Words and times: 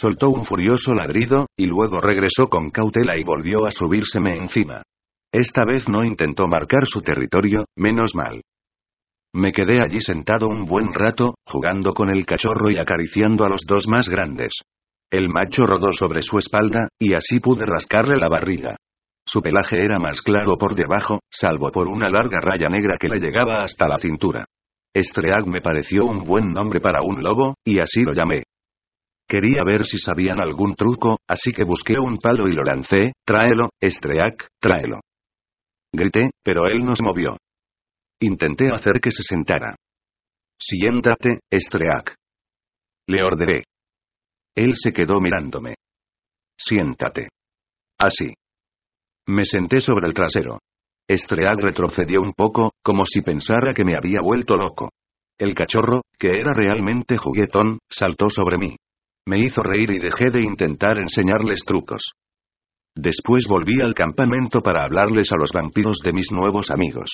Soltó 0.00 0.30
un 0.30 0.44
furioso 0.44 0.94
ladrido, 0.94 1.48
y 1.56 1.66
luego 1.66 2.00
regresó 2.00 2.46
con 2.48 2.70
cautela 2.70 3.18
y 3.18 3.24
volvió 3.24 3.66
a 3.66 3.72
subírseme 3.72 4.36
encima. 4.36 4.82
Esta 5.32 5.64
vez 5.64 5.88
no 5.88 6.04
intentó 6.04 6.46
marcar 6.46 6.86
su 6.86 7.00
territorio, 7.00 7.64
menos 7.76 8.14
mal. 8.14 8.40
Me 9.34 9.50
quedé 9.50 9.80
allí 9.82 10.00
sentado 10.00 10.46
un 10.46 10.66
buen 10.66 10.94
rato, 10.94 11.34
jugando 11.44 11.94
con 11.94 12.10
el 12.10 12.24
cachorro 12.24 12.70
y 12.70 12.78
acariciando 12.78 13.44
a 13.44 13.48
los 13.48 13.62
dos 13.66 13.88
más 13.88 14.08
grandes. 14.08 14.52
El 15.10 15.30
macho 15.30 15.66
rodó 15.66 15.92
sobre 15.92 16.22
su 16.22 16.38
espalda, 16.38 16.86
y 16.96 17.14
así 17.14 17.40
pude 17.40 17.66
rascarle 17.66 18.18
la 18.18 18.28
barriga. 18.28 18.76
Su 19.26 19.42
pelaje 19.42 19.84
era 19.84 19.98
más 19.98 20.22
claro 20.22 20.56
por 20.58 20.76
debajo, 20.76 21.18
salvo 21.28 21.72
por 21.72 21.88
una 21.88 22.08
larga 22.08 22.38
raya 22.40 22.68
negra 22.68 22.98
que 22.98 23.08
le 23.08 23.18
llegaba 23.18 23.64
hasta 23.64 23.88
la 23.88 23.98
cintura. 23.98 24.44
Estreag 24.94 25.48
me 25.48 25.60
pareció 25.60 26.04
un 26.04 26.22
buen 26.22 26.52
nombre 26.52 26.78
para 26.78 27.02
un 27.02 27.20
lobo, 27.20 27.56
y 27.64 27.80
así 27.80 28.02
lo 28.02 28.12
llamé. 28.12 28.44
Quería 29.28 29.62
ver 29.62 29.84
si 29.84 29.98
sabían 29.98 30.40
algún 30.40 30.74
truco, 30.74 31.18
así 31.28 31.52
que 31.52 31.64
busqué 31.64 31.98
un 31.98 32.16
palo 32.16 32.48
y 32.48 32.54
lo 32.54 32.62
lancé, 32.62 33.12
tráelo, 33.26 33.68
Estreag, 33.78 34.36
tráelo. 34.58 35.00
Grité, 35.92 36.30
pero 36.42 36.66
él 36.66 36.84
no 36.84 36.96
se 36.96 37.02
movió. 37.02 37.36
Intenté 38.20 38.72
hacer 38.72 39.00
que 39.02 39.10
se 39.10 39.22
sentara. 39.22 39.76
Siéntate, 40.58 41.40
Estreak. 41.50 42.14
Le 43.06 43.22
ordené. 43.22 43.64
Él 44.56 44.72
se 44.76 44.92
quedó 44.92 45.20
mirándome. 45.20 45.74
Siéntate. 46.58 47.28
Así. 47.98 48.32
Me 49.26 49.44
senté 49.44 49.80
sobre 49.80 50.08
el 50.08 50.14
trasero. 50.14 50.58
Estreag 51.06 51.58
retrocedió 51.60 52.22
un 52.22 52.32
poco, 52.32 52.72
como 52.82 53.04
si 53.04 53.20
pensara 53.20 53.72
que 53.74 53.84
me 53.84 53.96
había 53.96 54.20
vuelto 54.22 54.56
loco. 54.56 54.90
El 55.38 55.54
cachorro, 55.54 56.02
que 56.18 56.28
era 56.28 56.52
realmente 56.54 57.18
juguetón, 57.18 57.78
saltó 57.88 58.30
sobre 58.30 58.58
mí. 58.58 58.76
Me 59.28 59.38
hizo 59.38 59.62
reír 59.62 59.90
y 59.90 59.98
dejé 59.98 60.30
de 60.32 60.40
intentar 60.40 60.96
enseñarles 60.96 61.60
trucos. 61.66 62.12
Después 62.96 63.44
volví 63.46 63.78
al 63.82 63.92
campamento 63.92 64.62
para 64.62 64.84
hablarles 64.84 65.30
a 65.32 65.36
los 65.36 65.50
vampiros 65.52 65.98
de 66.02 66.14
mis 66.14 66.32
nuevos 66.32 66.70
amigos. 66.70 67.10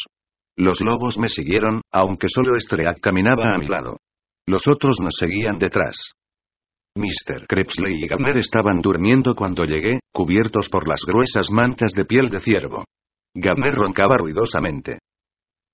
Los 0.56 0.80
lobos 0.80 1.18
me 1.18 1.28
siguieron, 1.28 1.80
aunque 1.90 2.28
solo 2.28 2.56
Estreak 2.56 3.00
caminaba 3.00 3.52
a 3.52 3.58
mi 3.58 3.66
lado. 3.66 3.98
Los 4.46 4.68
otros 4.68 4.98
nos 5.02 5.14
seguían 5.18 5.58
detrás. 5.58 6.12
Mr. 6.94 7.48
Crepsley 7.48 8.04
y 8.04 8.06
Gabner 8.06 8.36
estaban 8.36 8.80
durmiendo 8.80 9.34
cuando 9.34 9.64
llegué, 9.64 9.98
cubiertos 10.12 10.68
por 10.68 10.88
las 10.88 11.00
gruesas 11.04 11.50
mantas 11.50 11.94
de 11.96 12.04
piel 12.04 12.28
de 12.28 12.38
ciervo. 12.38 12.84
Gabner 13.34 13.74
roncaba 13.74 14.18
ruidosamente. 14.18 14.98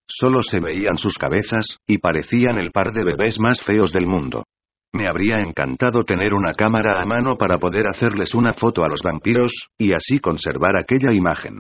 Solo 0.09 0.43
se 0.43 0.59
veían 0.59 0.97
sus 0.97 1.19
cabezas, 1.19 1.77
y 1.87 1.99
parecían 1.99 2.57
el 2.57 2.71
par 2.71 2.93
de 2.93 3.05
bebés 3.05 3.39
más 3.39 3.61
feos 3.61 3.93
del 3.93 4.07
mundo. 4.07 4.45
Me 4.93 5.07
habría 5.09 5.41
encantado 5.41 6.05
tener 6.05 6.35
una 6.35 6.53
cámara 6.53 7.01
a 7.01 7.07
mano 7.07 7.37
para 7.37 7.59
poder 7.59 7.87
hacerles 7.87 8.35
una 8.35 8.55
foto 8.55 8.85
a 8.85 8.89
los 8.89 9.03
vampiros, 9.03 9.53
y 9.79 9.93
así 9.93 10.19
conservar 10.19 10.77
aquella 10.77 11.13
imagen. 11.13 11.59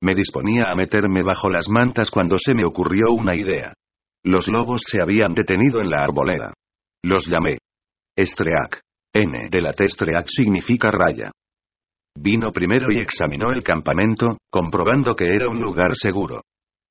Me 0.00 0.14
disponía 0.14 0.70
a 0.70 0.74
meterme 0.74 1.22
bajo 1.22 1.50
las 1.50 1.68
mantas 1.68 2.10
cuando 2.10 2.38
se 2.38 2.54
me 2.54 2.64
ocurrió 2.64 3.12
una 3.12 3.34
idea. 3.34 3.74
Los 4.24 4.48
lobos 4.48 4.82
se 4.86 5.02
habían 5.02 5.34
detenido 5.34 5.80
en 5.80 5.90
la 5.90 6.04
arboleda. 6.04 6.54
Los 7.02 7.26
llamé. 7.26 7.58
Estreac. 8.16 8.80
N 9.12 9.48
de 9.50 9.62
la 9.62 9.72
T 9.72 9.84
Estreac 9.84 10.26
significa 10.28 10.90
raya. 10.90 11.30
Vino 12.16 12.52
primero 12.52 12.90
y 12.90 12.98
examinó 12.98 13.52
el 13.52 13.62
campamento, 13.62 14.38
comprobando 14.50 15.14
que 15.14 15.34
era 15.34 15.48
un 15.48 15.60
lugar 15.60 15.94
seguro. 15.94 16.42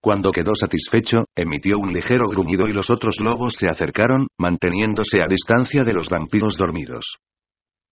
Cuando 0.08 0.32
quedó 0.32 0.56
satisfecho, 0.56 1.26
emitió 1.36 1.78
un 1.80 1.92
ligero 1.92 2.30
gruñido 2.30 2.70
y 2.70 2.72
los 2.72 2.90
otros 2.90 3.18
lobos 3.20 3.56
se 3.60 3.68
acercaron, 3.68 4.28
manteniéndose 4.40 5.22
a 5.22 5.28
distancia 5.28 5.84
de 5.84 5.92
los 5.92 6.08
vampiros 6.08 6.56
dormidos. 6.56 7.18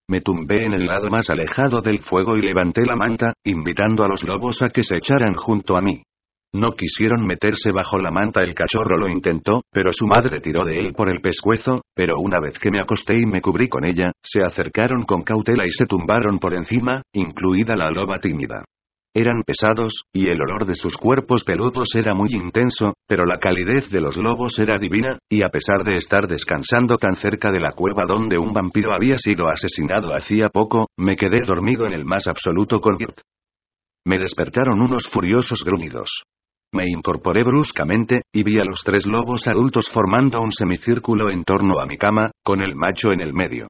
Me 0.07 0.21
tumbé 0.21 0.63
en 0.65 0.73
el 0.73 0.85
lado 0.85 1.09
más 1.09 1.29
alejado 1.29 1.81
del 1.81 1.99
fuego 1.99 2.37
y 2.37 2.41
levanté 2.41 2.85
la 2.85 2.95
manta, 2.95 3.33
invitando 3.43 4.05
a 4.05 4.07
los 4.07 4.23
lobos 4.23 4.61
a 4.61 4.69
que 4.69 4.83
se 4.83 4.95
echaran 4.95 5.33
junto 5.33 5.75
a 5.75 5.81
mí. 5.81 6.03
No 6.53 6.71
quisieron 6.71 7.27
meterse 7.27 7.73
bajo 7.73 7.99
la 7.99 8.11
manta, 8.11 8.43
el 8.43 8.53
cachorro 8.53 8.97
lo 8.97 9.09
intentó, 9.09 9.63
pero 9.69 9.91
su 9.91 10.07
madre 10.07 10.39
tiró 10.39 10.63
de 10.63 10.79
él 10.79 10.93
por 10.93 11.11
el 11.11 11.19
pescuezo, 11.19 11.81
pero 11.93 12.19
una 12.19 12.39
vez 12.39 12.57
que 12.59 12.71
me 12.71 12.79
acosté 12.79 13.19
y 13.19 13.25
me 13.25 13.41
cubrí 13.41 13.67
con 13.67 13.83
ella, 13.83 14.13
se 14.23 14.41
acercaron 14.41 15.03
con 15.03 15.23
cautela 15.23 15.65
y 15.67 15.71
se 15.73 15.85
tumbaron 15.85 16.39
por 16.39 16.53
encima, 16.53 17.01
incluida 17.11 17.75
la 17.75 17.91
loba 17.91 18.19
tímida. 18.19 18.63
Eran 19.17 19.43
pesados, 19.43 20.03
y 20.11 20.29
el 20.29 20.41
olor 20.41 20.65
de 20.65 20.75
sus 20.75 20.97
cuerpos 20.97 21.45
peludos 21.45 21.87
era 21.95 22.13
muy 22.13 22.33
intenso, 22.33 22.95
pero 23.07 23.25
la 23.25 23.37
calidez 23.37 23.89
de 23.89 24.01
los 24.01 24.17
lobos 24.17 24.59
era 24.59 24.75
divina, 24.75 25.17
y 25.29 25.41
a 25.41 25.47
pesar 25.47 25.85
de 25.85 25.95
estar 25.95 26.27
descansando 26.27 26.97
tan 26.97 27.15
cerca 27.15 27.49
de 27.49 27.61
la 27.61 27.71
cueva 27.71 28.03
donde 28.05 28.37
un 28.37 28.51
vampiro 28.51 28.93
había 28.93 29.17
sido 29.17 29.47
asesinado 29.47 30.13
hacía 30.13 30.49
poco, 30.49 30.87
me 30.97 31.15
quedé 31.15 31.39
dormido 31.47 31.85
en 31.85 31.93
el 31.93 32.03
más 32.03 32.27
absoluto 32.27 32.81
confort. 32.81 33.21
Me 34.05 34.17
despertaron 34.17 34.81
unos 34.81 35.07
furiosos 35.07 35.63
gruñidos. 35.63 36.23
Me 36.73 36.83
incorporé 36.85 37.45
bruscamente, 37.45 38.23
y 38.33 38.43
vi 38.43 38.59
a 38.59 38.65
los 38.65 38.81
tres 38.83 39.05
lobos 39.05 39.47
adultos 39.47 39.89
formando 39.89 40.41
un 40.41 40.51
semicírculo 40.51 41.31
en 41.31 41.45
torno 41.45 41.79
a 41.79 41.85
mi 41.85 41.95
cama, 41.95 42.31
con 42.43 42.59
el 42.59 42.75
macho 42.75 43.13
en 43.13 43.21
el 43.21 43.33
medio. 43.33 43.67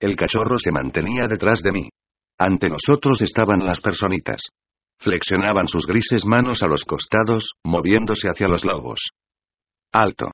El 0.00 0.16
cachorro 0.16 0.58
se 0.58 0.72
mantenía 0.72 1.28
detrás 1.28 1.62
de 1.62 1.70
mí. 1.70 1.88
Ante 2.36 2.68
nosotros 2.68 3.22
estaban 3.22 3.64
las 3.64 3.80
personitas. 3.80 4.42
Flexionaban 5.00 5.68
sus 5.68 5.86
grises 5.86 6.24
manos 6.24 6.62
a 6.62 6.66
los 6.66 6.84
costados, 6.84 7.52
moviéndose 7.64 8.28
hacia 8.28 8.48
los 8.48 8.64
lobos. 8.64 9.10
¡Alto! 9.92 10.32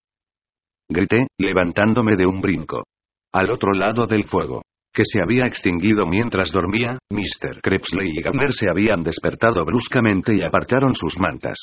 Grité, 0.89 1.27
levantándome 1.39 2.17
de 2.17 2.27
un 2.27 2.41
brinco. 2.41 2.85
Al 3.33 3.51
otro 3.51 3.73
lado 3.73 4.07
del 4.07 4.25
fuego. 4.25 4.63
Que 4.93 5.03
se 5.05 5.21
había 5.21 5.47
extinguido 5.47 6.07
mientras 6.07 6.53
dormía, 6.53 6.99
Mr. 7.11 7.61
Crepsley 7.61 8.11
y 8.13 8.23
Gabner 8.23 8.53
se 8.53 8.71
habían 8.71 9.03
despertado 9.03 9.65
bruscamente 9.65 10.37
y 10.37 10.43
apartaron 10.43 10.95
sus 10.95 11.19
mantas. 11.19 11.59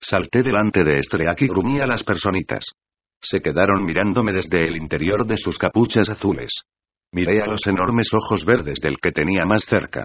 Salté 0.00 0.42
delante 0.42 0.84
de 0.84 1.00
Estreak 1.00 1.42
y 1.42 1.48
gruñí 1.48 1.80
a 1.80 1.86
las 1.86 2.04
personitas. 2.04 2.66
Se 3.20 3.40
quedaron 3.40 3.84
mirándome 3.84 4.32
desde 4.32 4.68
el 4.68 4.76
interior 4.76 5.26
de 5.26 5.36
sus 5.36 5.58
capuchas 5.58 6.08
azules. 6.08 6.52
Miré 7.12 7.42
a 7.42 7.46
los 7.46 7.66
enormes 7.66 8.14
ojos 8.14 8.44
verdes 8.44 8.78
del 8.80 8.98
que 8.98 9.10
tenía 9.10 9.44
más 9.44 9.64
cerca. 9.64 10.04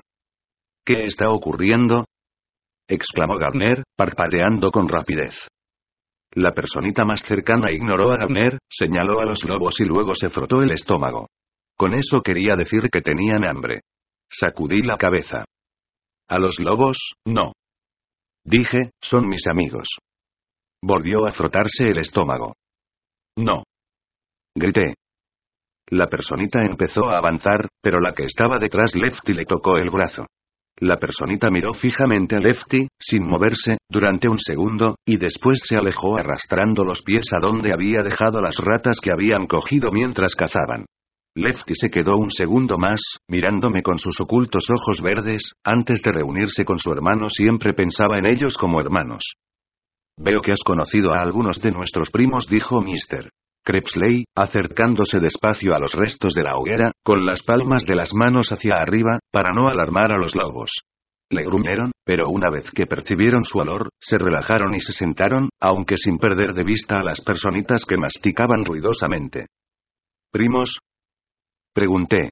¿Qué 0.83 1.05
está 1.05 1.29
ocurriendo? 1.29 2.05
Exclamó 2.87 3.37
Gardner, 3.37 3.83
parpadeando 3.95 4.71
con 4.71 4.87
rapidez. 4.87 5.47
La 6.35 6.51
personita 6.51 7.05
más 7.05 7.21
cercana 7.21 7.71
ignoró 7.71 8.11
a 8.11 8.17
Gardner, 8.17 8.57
señaló 8.69 9.19
a 9.19 9.25
los 9.25 9.43
lobos 9.43 9.79
y 9.79 9.85
luego 9.85 10.15
se 10.15 10.29
frotó 10.29 10.61
el 10.61 10.71
estómago. 10.71 11.27
Con 11.77 11.93
eso 11.93 12.21
quería 12.21 12.55
decir 12.55 12.89
que 12.91 13.01
tenían 13.01 13.45
hambre. 13.45 13.81
Sacudí 14.29 14.81
la 14.81 14.97
cabeza. 14.97 15.45
A 16.27 16.39
los 16.39 16.59
lobos, 16.59 16.97
no. 17.25 17.53
Dije, 18.43 18.91
son 19.01 19.27
mis 19.27 19.45
amigos. 19.47 19.87
Volvió 20.81 21.25
a 21.27 21.33
frotarse 21.33 21.87
el 21.87 21.99
estómago. 21.99 22.55
No. 23.37 23.63
Grité. 24.55 24.95
La 25.87 26.07
personita 26.07 26.61
empezó 26.61 27.05
a 27.05 27.17
avanzar, 27.17 27.67
pero 27.81 27.99
la 27.99 28.13
que 28.13 28.25
estaba 28.25 28.57
detrás 28.57 28.95
Lefty 28.95 29.33
le 29.33 29.45
tocó 29.45 29.77
el 29.77 29.89
brazo. 29.89 30.25
La 30.79 30.97
personita 30.97 31.49
miró 31.51 31.73
fijamente 31.73 32.35
a 32.35 32.39
Lefty, 32.39 32.87
sin 32.99 33.25
moverse, 33.25 33.77
durante 33.89 34.27
un 34.27 34.39
segundo, 34.39 34.95
y 35.05 35.17
después 35.17 35.61
se 35.63 35.75
alejó 35.75 36.17
arrastrando 36.17 36.83
los 36.83 37.03
pies 37.03 37.25
a 37.31 37.39
donde 37.39 37.71
había 37.71 38.01
dejado 38.01 38.41
las 38.41 38.57
ratas 38.57 38.99
que 38.99 39.11
habían 39.11 39.45
cogido 39.45 39.91
mientras 39.91 40.35
cazaban. 40.35 40.85
Lefty 41.35 41.73
se 41.75 41.89
quedó 41.89 42.17
un 42.17 42.29
segundo 42.31 42.77
más, 42.77 43.01
mirándome 43.27 43.81
con 43.81 43.97
sus 43.97 44.19
ocultos 44.19 44.69
ojos 44.69 45.01
verdes, 45.01 45.53
antes 45.63 46.01
de 46.01 46.11
reunirse 46.11 46.63
con 46.65 46.77
su 46.77 46.91
hermano 46.91 47.29
siempre 47.29 47.73
pensaba 47.73 48.19
en 48.19 48.25
ellos 48.25 48.57
como 48.57 48.79
hermanos. 48.79 49.35
Veo 50.17 50.41
que 50.41 50.51
has 50.51 50.63
conocido 50.63 51.11
a 51.11 51.21
algunos 51.21 51.59
de 51.59 51.71
nuestros 51.71 52.11
primos, 52.11 52.47
dijo 52.47 52.81
Mr. 52.81 53.31
Crepsley, 53.63 54.25
acercándose 54.35 55.19
despacio 55.19 55.73
a 55.73 55.79
los 55.79 55.93
restos 55.93 56.33
de 56.33 56.43
la 56.43 56.55
hoguera, 56.55 56.91
con 57.03 57.25
las 57.25 57.41
palmas 57.43 57.85
de 57.85 57.95
las 57.95 58.13
manos 58.13 58.51
hacia 58.51 58.75
arriba, 58.75 59.19
para 59.31 59.53
no 59.53 59.69
alarmar 59.69 60.11
a 60.11 60.17
los 60.17 60.35
lobos. 60.35 60.71
Le 61.29 61.43
gruñeron, 61.43 61.91
pero 62.05 62.29
una 62.29 62.49
vez 62.49 62.69
que 62.71 62.85
percibieron 62.85 63.43
su 63.43 63.57
olor, 63.59 63.89
se 63.99 64.17
relajaron 64.17 64.75
y 64.75 64.79
se 64.79 64.91
sentaron, 64.91 65.49
aunque 65.59 65.97
sin 65.97 66.17
perder 66.17 66.53
de 66.53 66.63
vista 66.63 66.97
a 66.97 67.03
las 67.03 67.21
personitas 67.21 67.85
que 67.85 67.97
masticaban 67.97 68.65
ruidosamente. 68.65 69.47
¿Primos? 70.31 70.79
Pregunté. 71.73 72.29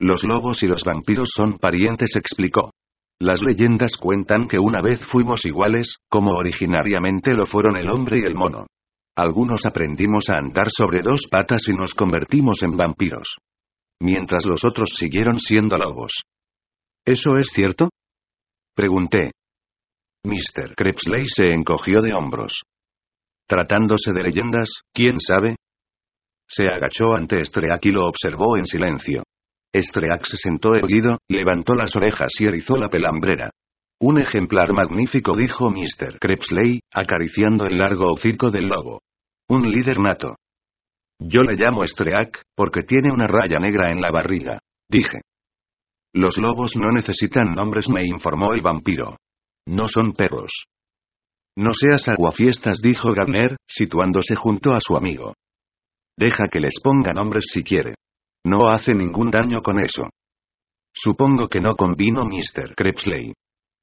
Los 0.00 0.24
lobos 0.24 0.62
y 0.62 0.66
los 0.66 0.82
vampiros 0.82 1.30
son 1.34 1.58
parientes, 1.58 2.16
explicó. 2.16 2.72
Las 3.20 3.42
leyendas 3.42 3.96
cuentan 3.96 4.48
que 4.48 4.58
una 4.58 4.80
vez 4.80 5.04
fuimos 5.06 5.44
iguales, 5.44 5.98
como 6.08 6.32
originariamente 6.32 7.34
lo 7.34 7.44
fueron 7.44 7.76
el 7.76 7.90
hombre 7.90 8.18
y 8.20 8.22
el 8.22 8.34
mono. 8.34 8.66
Algunos 9.20 9.66
aprendimos 9.66 10.30
a 10.30 10.38
andar 10.38 10.68
sobre 10.70 11.02
dos 11.02 11.26
patas 11.30 11.68
y 11.68 11.74
nos 11.74 11.92
convertimos 11.92 12.62
en 12.62 12.74
vampiros. 12.74 13.36
Mientras 14.00 14.46
los 14.46 14.64
otros 14.64 14.94
siguieron 14.96 15.38
siendo 15.38 15.76
lobos. 15.76 16.22
¿Eso 17.04 17.36
es 17.36 17.50
cierto? 17.52 17.90
Pregunté. 18.74 19.32
Mr. 20.24 20.74
Crepsley 20.74 21.26
se 21.26 21.52
encogió 21.52 22.00
de 22.00 22.14
hombros. 22.14 22.62
Tratándose 23.46 24.12
de 24.14 24.22
leyendas, 24.22 24.70
¿quién 24.94 25.20
sabe? 25.20 25.56
Se 26.48 26.68
agachó 26.68 27.12
ante 27.14 27.42
Estreak 27.42 27.84
y 27.84 27.90
lo 27.90 28.06
observó 28.06 28.56
en 28.56 28.64
silencio. 28.64 29.24
Estreac 29.70 30.24
se 30.24 30.38
sentó 30.38 30.74
erguido, 30.74 31.18
levantó 31.28 31.74
las 31.74 31.94
orejas 31.94 32.30
y 32.38 32.46
erizó 32.46 32.76
la 32.76 32.88
pelambrera. 32.88 33.50
Un 34.00 34.18
ejemplar 34.18 34.72
magnífico, 34.72 35.36
dijo 35.36 35.70
Mr. 35.70 36.18
Crepsley, 36.18 36.80
acariciando 36.90 37.66
el 37.66 37.76
largo 37.76 38.14
hocico 38.14 38.50
del 38.50 38.64
lobo. 38.64 39.02
Un 39.50 39.68
líder 39.68 39.98
nato. 39.98 40.36
Yo 41.18 41.42
le 41.42 41.56
llamo 41.56 41.82
Estreac, 41.82 42.40
porque 42.54 42.82
tiene 42.82 43.10
una 43.10 43.26
raya 43.26 43.58
negra 43.58 43.90
en 43.90 44.00
la 44.00 44.12
barriga. 44.12 44.60
Dije. 44.88 45.22
Los 46.14 46.38
lobos 46.38 46.76
no 46.76 46.92
necesitan 46.92 47.52
nombres, 47.52 47.88
me 47.88 48.06
informó 48.06 48.52
el 48.52 48.62
vampiro. 48.62 49.16
No 49.66 49.88
son 49.88 50.12
perros. 50.12 50.52
No 51.56 51.72
seas 51.72 52.06
aguafiestas, 52.08 52.80
dijo 52.80 53.12
Gardner, 53.12 53.56
situándose 53.66 54.36
junto 54.36 54.72
a 54.72 54.78
su 54.78 54.96
amigo. 54.96 55.34
Deja 56.16 56.46
que 56.46 56.60
les 56.60 56.80
ponga 56.80 57.12
nombres 57.12 57.46
si 57.52 57.64
quiere. 57.64 57.94
No 58.44 58.68
hace 58.68 58.94
ningún 58.94 59.32
daño 59.32 59.62
con 59.62 59.82
eso. 59.82 60.10
Supongo 60.94 61.48
que 61.48 61.60
no 61.60 61.74
convino 61.74 62.24
Mr. 62.24 62.76
Crepsley. 62.76 63.32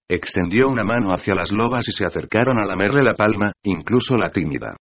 Extendió 0.09 0.69
una 0.69 0.85
mano 0.85 1.09
hacia 1.13 1.35
las 1.35 1.51
lobas 1.51 1.85
y 1.89 1.91
se 1.91 2.05
acercaron 2.05 2.57
a 2.57 2.65
lamerle 2.65 3.03
la 3.03 3.15
palma, 3.15 3.51
incluso 3.63 4.17
la 4.17 4.29
tímida. 4.29 4.77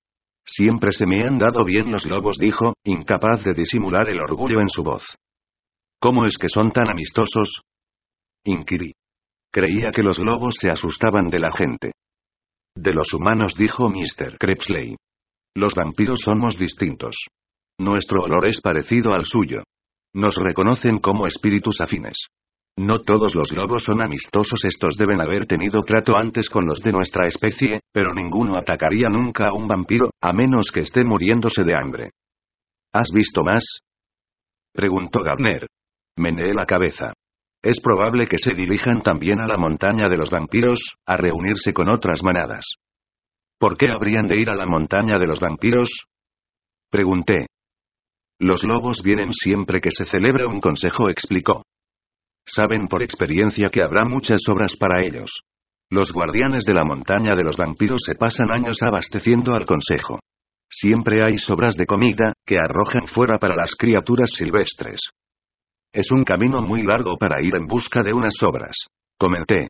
Siempre 0.48 0.92
se 0.92 1.06
me 1.06 1.26
han 1.26 1.38
dado 1.38 1.64
bien 1.64 1.90
los 1.90 2.06
lobos, 2.06 2.38
dijo, 2.38 2.74
incapaz 2.84 3.42
de 3.42 3.52
disimular 3.52 4.08
el 4.08 4.20
orgullo 4.20 4.60
en 4.60 4.68
su 4.68 4.84
voz. 4.84 5.16
¿Cómo 6.00 6.24
es 6.24 6.38
que 6.38 6.48
son 6.48 6.70
tan 6.70 6.88
amistosos? 6.88 7.62
Inquirí. 8.44 8.92
Creía 9.50 9.90
que 9.90 10.02
los 10.02 10.18
lobos 10.18 10.56
se 10.60 10.70
asustaban 10.70 11.30
de 11.30 11.40
la 11.40 11.50
gente. 11.50 11.92
De 12.76 12.92
los 12.92 13.12
humanos, 13.12 13.54
dijo 13.56 13.88
Mr. 13.88 14.36
Crepsley. 14.38 14.96
Los 15.56 15.74
vampiros 15.74 16.20
somos 16.20 16.58
distintos. 16.58 17.26
Nuestro 17.78 18.22
olor 18.22 18.46
es 18.46 18.60
parecido 18.60 19.14
al 19.14 19.24
suyo. 19.24 19.64
Nos 20.14 20.36
reconocen 20.36 20.98
como 20.98 21.26
espíritus 21.26 21.80
afines. 21.80 22.28
No 22.78 23.00
todos 23.00 23.34
los 23.34 23.52
lobos 23.52 23.84
son 23.84 24.02
amistosos, 24.02 24.62
estos 24.64 24.96
deben 24.96 25.20
haber 25.22 25.46
tenido 25.46 25.82
trato 25.82 26.14
antes 26.14 26.50
con 26.50 26.66
los 26.66 26.82
de 26.82 26.92
nuestra 26.92 27.26
especie, 27.26 27.80
pero 27.90 28.12
ninguno 28.12 28.58
atacaría 28.58 29.08
nunca 29.08 29.48
a 29.48 29.54
un 29.54 29.66
vampiro, 29.66 30.10
a 30.20 30.32
menos 30.34 30.70
que 30.70 30.80
esté 30.80 31.02
muriéndose 31.02 31.64
de 31.64 31.74
hambre. 31.74 32.10
¿Has 32.92 33.10
visto 33.12 33.42
más? 33.42 33.64
preguntó 34.74 35.22
Gabner. 35.22 35.66
Meneé 36.18 36.52
la 36.52 36.66
cabeza. 36.66 37.14
Es 37.62 37.80
probable 37.80 38.26
que 38.26 38.38
se 38.38 38.52
dirijan 38.54 39.00
también 39.00 39.40
a 39.40 39.46
la 39.46 39.56
montaña 39.56 40.08
de 40.08 40.18
los 40.18 40.30
vampiros, 40.30 40.78
a 41.06 41.16
reunirse 41.16 41.72
con 41.72 41.88
otras 41.88 42.22
manadas. 42.22 42.64
¿Por 43.58 43.78
qué 43.78 43.90
habrían 43.90 44.28
de 44.28 44.38
ir 44.38 44.50
a 44.50 44.54
la 44.54 44.66
montaña 44.66 45.18
de 45.18 45.26
los 45.26 45.40
vampiros? 45.40 45.88
Pregunté. 46.90 47.46
Los 48.38 48.64
lobos 48.64 49.02
vienen 49.02 49.32
siempre 49.32 49.80
que 49.80 49.90
se 49.90 50.04
celebra 50.04 50.46
un 50.46 50.60
consejo, 50.60 51.08
explicó. 51.08 51.62
Saben 52.46 52.86
por 52.86 53.02
experiencia 53.02 53.68
que 53.70 53.82
habrá 53.82 54.04
muchas 54.04 54.40
obras 54.48 54.76
para 54.76 55.04
ellos. 55.04 55.42
Los 55.90 56.12
guardianes 56.12 56.64
de 56.64 56.74
la 56.74 56.84
montaña 56.84 57.34
de 57.34 57.42
los 57.42 57.56
vampiros 57.56 58.02
se 58.06 58.14
pasan 58.14 58.52
años 58.52 58.82
abasteciendo 58.82 59.54
al 59.54 59.66
consejo. 59.66 60.20
Siempre 60.68 61.24
hay 61.24 61.38
sobras 61.38 61.76
de 61.76 61.86
comida, 61.86 62.32
que 62.44 62.58
arrojan 62.58 63.06
fuera 63.06 63.38
para 63.38 63.56
las 63.56 63.74
criaturas 63.76 64.30
silvestres. 64.32 65.00
Es 65.92 66.10
un 66.10 66.24
camino 66.24 66.62
muy 66.62 66.82
largo 66.82 67.16
para 67.16 67.42
ir 67.42 67.54
en 67.54 67.66
busca 67.66 68.02
de 68.02 68.12
unas 68.12 68.34
sobras. 68.34 68.76
Comenté. 69.18 69.68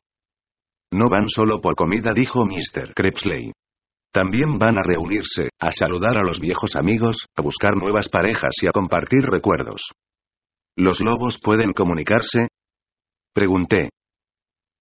No 0.91 1.09
van 1.09 1.29
solo 1.29 1.61
por 1.61 1.75
comida, 1.75 2.11
dijo 2.13 2.45
Mr. 2.45 2.93
Crepsley. 2.95 3.51
También 4.11 4.57
van 4.57 4.79
a 4.79 4.83
reunirse, 4.83 5.49
a 5.59 5.71
saludar 5.71 6.17
a 6.17 6.23
los 6.23 6.39
viejos 6.39 6.75
amigos, 6.75 7.25
a 7.35 7.41
buscar 7.41 7.75
nuevas 7.75 8.09
parejas 8.09 8.53
y 8.61 8.67
a 8.67 8.71
compartir 8.71 9.21
recuerdos. 9.23 9.81
¿Los 10.75 10.99
lobos 11.01 11.39
pueden 11.41 11.73
comunicarse? 11.73 12.47
Pregunté. 13.37 13.91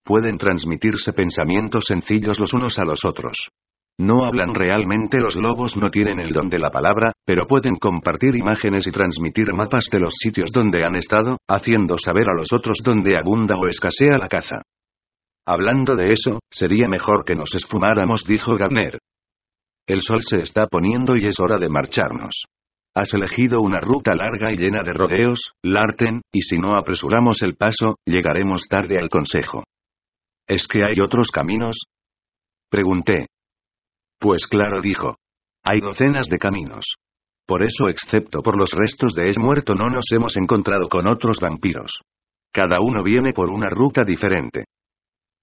Pueden 0.03 0.39
transmitirse 0.39 1.13
pensamientos 1.13 1.85
sencillos 1.85 2.41
los 2.41 2.55
unos 2.55 2.79
a 2.79 2.87
los 2.87 3.05
otros. 3.05 3.51
No 3.99 4.25
hablan 4.25 4.55
realmente 4.55 5.21
los 5.21 5.37
lobos 5.37 5.77
no 5.77 5.91
tienen 5.91 6.21
el 6.21 6.33
don 6.33 6.49
de 6.49 6.59
la 6.59 6.71
palabra, 6.71 7.13
pero 7.27 7.47
pueden 7.47 7.77
compartir 7.77 8.35
imágenes 8.35 8.87
y 8.87 8.91
transmitir 8.93 9.53
mapas 9.53 9.91
de 9.93 10.01
los 10.01 10.15
sitios 10.15 10.53
donde 10.53 10.87
han 10.87 10.97
estado, 10.97 11.37
haciendo 11.47 11.99
saber 11.99 12.31
a 12.31 12.35
los 12.35 12.51
otros 12.51 12.79
dónde 12.83 13.19
abunda 13.19 13.57
o 13.57 13.69
escasea 13.69 14.17
la 14.17 14.29
caza. 14.29 14.63
Hablando 15.47 15.95
de 15.95 16.15
eso, 16.15 16.41
sería 16.51 16.89
mejor 16.89 17.27
que 17.27 17.35
nos 17.35 17.55
esfumáramos, 17.55 18.25
dijo 18.25 18.57
Gardner. 18.57 18.99
El 19.87 20.01
sol 20.01 20.23
se 20.23 20.39
está 20.39 20.67
poniendo 20.67 21.15
y 21.15 21.27
es 21.27 21.39
hora 21.41 21.59
de 21.59 21.69
marcharnos. 21.69 22.47
Has 22.97 23.13
elegido 23.13 23.61
una 23.61 23.79
ruta 23.79 24.15
larga 24.15 24.51
y 24.51 24.57
llena 24.57 24.83
de 24.83 24.95
rodeos, 24.95 25.53
Larten, 25.63 26.23
y 26.33 26.41
si 26.41 26.59
no 26.59 26.77
apresuramos 26.77 27.43
el 27.43 27.55
paso, 27.55 27.97
llegaremos 28.07 28.69
tarde 28.71 28.99
al 28.99 29.11
consejo. 29.11 29.65
¿Es 30.49 30.67
que 30.67 30.83
hay 30.83 30.99
otros 31.03 31.31
caminos? 31.31 31.77
Pregunté. 32.71 33.27
Pues 34.19 34.47
claro, 34.47 34.81
dijo. 34.81 35.17
Hay 35.63 35.81
docenas 35.81 36.29
de 36.31 36.39
caminos. 36.39 36.95
Por 37.47 37.63
eso, 37.65 37.91
excepto 37.91 38.41
por 38.41 38.57
los 38.57 38.71
restos 38.71 39.15
de 39.15 39.29
Es 39.29 39.39
muerto, 39.39 39.75
no 39.75 39.91
nos 39.91 40.11
hemos 40.13 40.35
encontrado 40.39 40.89
con 40.89 41.07
otros 41.07 41.39
vampiros. 41.39 42.01
Cada 42.51 42.81
uno 42.81 43.03
viene 43.03 43.35
por 43.35 43.51
una 43.51 43.69
ruta 43.69 44.05
diferente. 44.05 44.65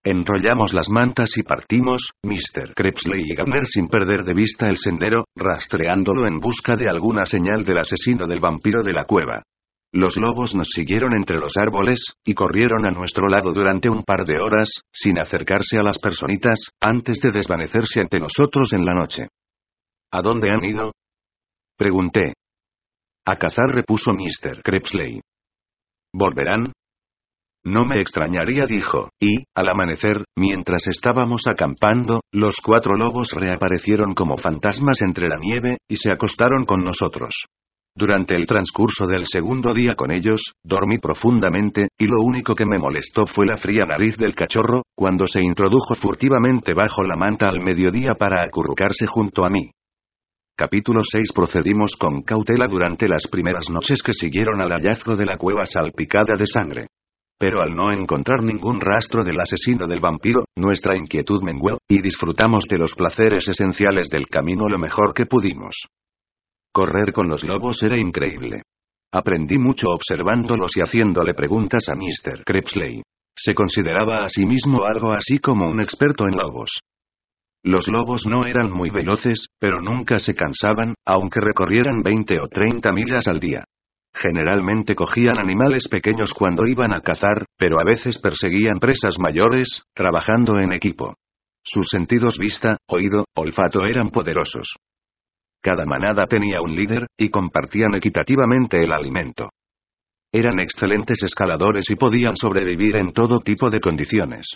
Enrollamos 0.05 0.73
las 0.73 0.89
mantas 0.89 1.37
y 1.37 1.43
partimos, 1.43 2.11
Mr. 2.23 2.73
Crepsley 2.75 3.23
y 3.25 3.35
Gabner 3.35 3.65
sin 3.65 3.87
perder 3.87 4.23
de 4.25 4.33
vista 4.33 4.67
el 4.67 4.77
sendero, 4.77 5.23
rastreándolo 5.33 6.27
en 6.27 6.39
busca 6.39 6.75
de 6.75 6.89
alguna 6.89 7.25
señal 7.25 7.63
del 7.63 7.77
asesino 7.77 8.27
del 8.27 8.41
vampiro 8.41 8.83
de 8.83 8.91
la 8.91 9.05
cueva. 9.05 9.43
Los 9.93 10.17
lobos 10.17 10.55
nos 10.55 10.67
siguieron 10.75 11.13
entre 11.13 11.37
los 11.39 11.55
árboles, 11.55 12.03
y 12.25 12.33
corrieron 12.33 12.85
a 12.85 12.91
nuestro 12.91 13.29
lado 13.29 13.53
durante 13.53 13.89
un 13.89 14.03
par 14.03 14.25
de 14.25 14.39
horas, 14.39 14.81
sin 14.91 15.19
acercarse 15.19 15.77
a 15.77 15.83
las 15.83 15.99
personitas, 15.99 16.59
antes 16.81 17.19
de 17.21 17.31
desvanecerse 17.31 18.01
ante 18.01 18.19
nosotros 18.19 18.73
en 18.73 18.83
la 18.83 18.93
noche. 18.93 19.29
¿A 20.11 20.21
dónde 20.21 20.51
han 20.51 20.65
ido? 20.65 20.91
Pregunté. 21.77 22.33
A 23.25 23.37
cazar, 23.37 23.67
repuso 23.67 24.11
Mr. 24.13 24.61
Crepsley. 24.63 25.21
¿Volverán? 26.11 26.73
No 27.65 27.85
me 27.85 28.01
extrañaría, 28.01 28.65
dijo, 28.67 29.09
y, 29.21 29.45
al 29.55 29.69
amanecer, 29.69 30.25
mientras 30.35 30.87
estábamos 30.87 31.47
acampando, 31.47 32.19
los 32.33 32.57
cuatro 32.61 32.95
lobos 32.97 33.31
reaparecieron 33.31 34.13
como 34.13 34.37
fantasmas 34.37 35.01
entre 35.01 35.29
la 35.29 35.37
nieve, 35.39 35.77
y 35.87 35.95
se 35.95 36.11
acostaron 36.11 36.65
con 36.65 36.83
nosotros. 36.83 37.45
Durante 37.95 38.35
el 38.35 38.47
transcurso 38.47 39.05
del 39.05 39.25
segundo 39.27 39.71
día 39.71 39.95
con 39.95 40.11
ellos, 40.11 40.53
dormí 40.63 40.97
profundamente, 40.97 41.87
y 41.97 42.07
lo 42.07 42.21
único 42.21 42.53
que 42.53 42.65
me 42.65 42.79
molestó 42.79 43.27
fue 43.27 43.45
la 43.45 43.55
fría 43.55 43.85
nariz 43.85 44.17
del 44.17 44.35
cachorro, 44.35 44.81
cuando 44.93 45.25
se 45.25 45.39
introdujo 45.39 45.95
furtivamente 45.95 46.73
bajo 46.73 47.03
la 47.03 47.15
manta 47.15 47.47
al 47.47 47.61
mediodía 47.61 48.15
para 48.15 48.43
acurrucarse 48.43 49.05
junto 49.07 49.45
a 49.45 49.49
mí. 49.49 49.71
Capítulo 50.57 51.01
6 51.03 51.31
Procedimos 51.33 51.95
con 51.97 52.23
cautela 52.23 52.67
durante 52.67 53.07
las 53.07 53.27
primeras 53.27 53.69
noches 53.69 54.01
que 54.03 54.13
siguieron 54.13 54.61
al 54.61 54.71
hallazgo 54.71 55.15
de 55.15 55.25
la 55.25 55.37
cueva 55.37 55.65
salpicada 55.65 56.35
de 56.37 56.45
sangre. 56.45 56.87
Pero 57.39 57.61
al 57.61 57.75
no 57.75 57.91
encontrar 57.91 58.43
ningún 58.43 58.79
rastro 58.79 59.23
del 59.23 59.39
asesino 59.39 59.87
del 59.87 59.99
vampiro, 59.99 60.45
nuestra 60.55 60.97
inquietud 60.97 61.41
menguó, 61.43 61.77
y 61.89 62.01
disfrutamos 62.01 62.65
de 62.69 62.77
los 62.77 62.93
placeres 62.95 63.47
esenciales 63.47 64.09
del 64.09 64.27
camino 64.27 64.69
lo 64.69 64.77
mejor 64.77 65.13
que 65.13 65.25
pudimos. 65.25 65.75
Correr 66.73 67.11
con 67.11 67.27
los 67.27 67.43
lobos 67.43 67.83
era 67.83 67.97
increíble. 67.97 68.63
Aprendí 69.11 69.57
mucho 69.57 69.89
observándolos 69.89 70.75
y 70.75 70.81
haciéndole 70.81 71.33
preguntas 71.33 71.87
a 71.89 71.93
Mr. 71.95 72.43
Crepsley. 72.43 73.03
Se 73.35 73.53
consideraba 73.53 74.23
a 74.23 74.29
sí 74.29 74.45
mismo 74.45 74.83
algo 74.83 75.11
así 75.11 75.37
como 75.39 75.69
un 75.69 75.81
experto 75.81 76.25
en 76.27 76.35
lobos. 76.35 76.79
Los 77.63 77.87
lobos 77.87 78.25
no 78.27 78.45
eran 78.45 78.71
muy 78.71 78.89
veloces, 78.89 79.47
pero 79.59 79.81
nunca 79.81 80.19
se 80.19 80.33
cansaban, 80.35 80.95
aunque 81.05 81.39
recorrieran 81.39 82.01
20 82.01 82.39
o 82.41 82.47
30 82.47 82.91
millas 82.91 83.27
al 83.27 83.39
día. 83.39 83.63
Generalmente 84.13 84.95
cogían 84.95 85.39
animales 85.39 85.87
pequeños 85.87 86.33
cuando 86.33 86.67
iban 86.67 86.93
a 86.93 87.01
cazar, 87.01 87.45
pero 87.57 87.79
a 87.79 87.83
veces 87.83 88.19
perseguían 88.19 88.79
presas 88.79 89.17
mayores, 89.19 89.81
trabajando 89.93 90.59
en 90.59 90.71
equipo. 90.71 91.15
Sus 91.63 91.87
sentidos 91.89 92.37
vista, 92.37 92.77
oído, 92.87 93.25
olfato 93.35 93.85
eran 93.85 94.09
poderosos. 94.09 94.75
Cada 95.61 95.85
manada 95.85 96.25
tenía 96.25 96.61
un 96.61 96.75
líder, 96.75 97.07
y 97.17 97.29
compartían 97.29 97.95
equitativamente 97.95 98.83
el 98.83 98.91
alimento. 98.91 99.49
Eran 100.31 100.59
excelentes 100.59 101.23
escaladores 101.23 101.89
y 101.89 101.95
podían 101.95 102.35
sobrevivir 102.35 102.97
en 102.97 103.13
todo 103.13 103.39
tipo 103.39 103.69
de 103.69 103.79
condiciones. 103.79 104.47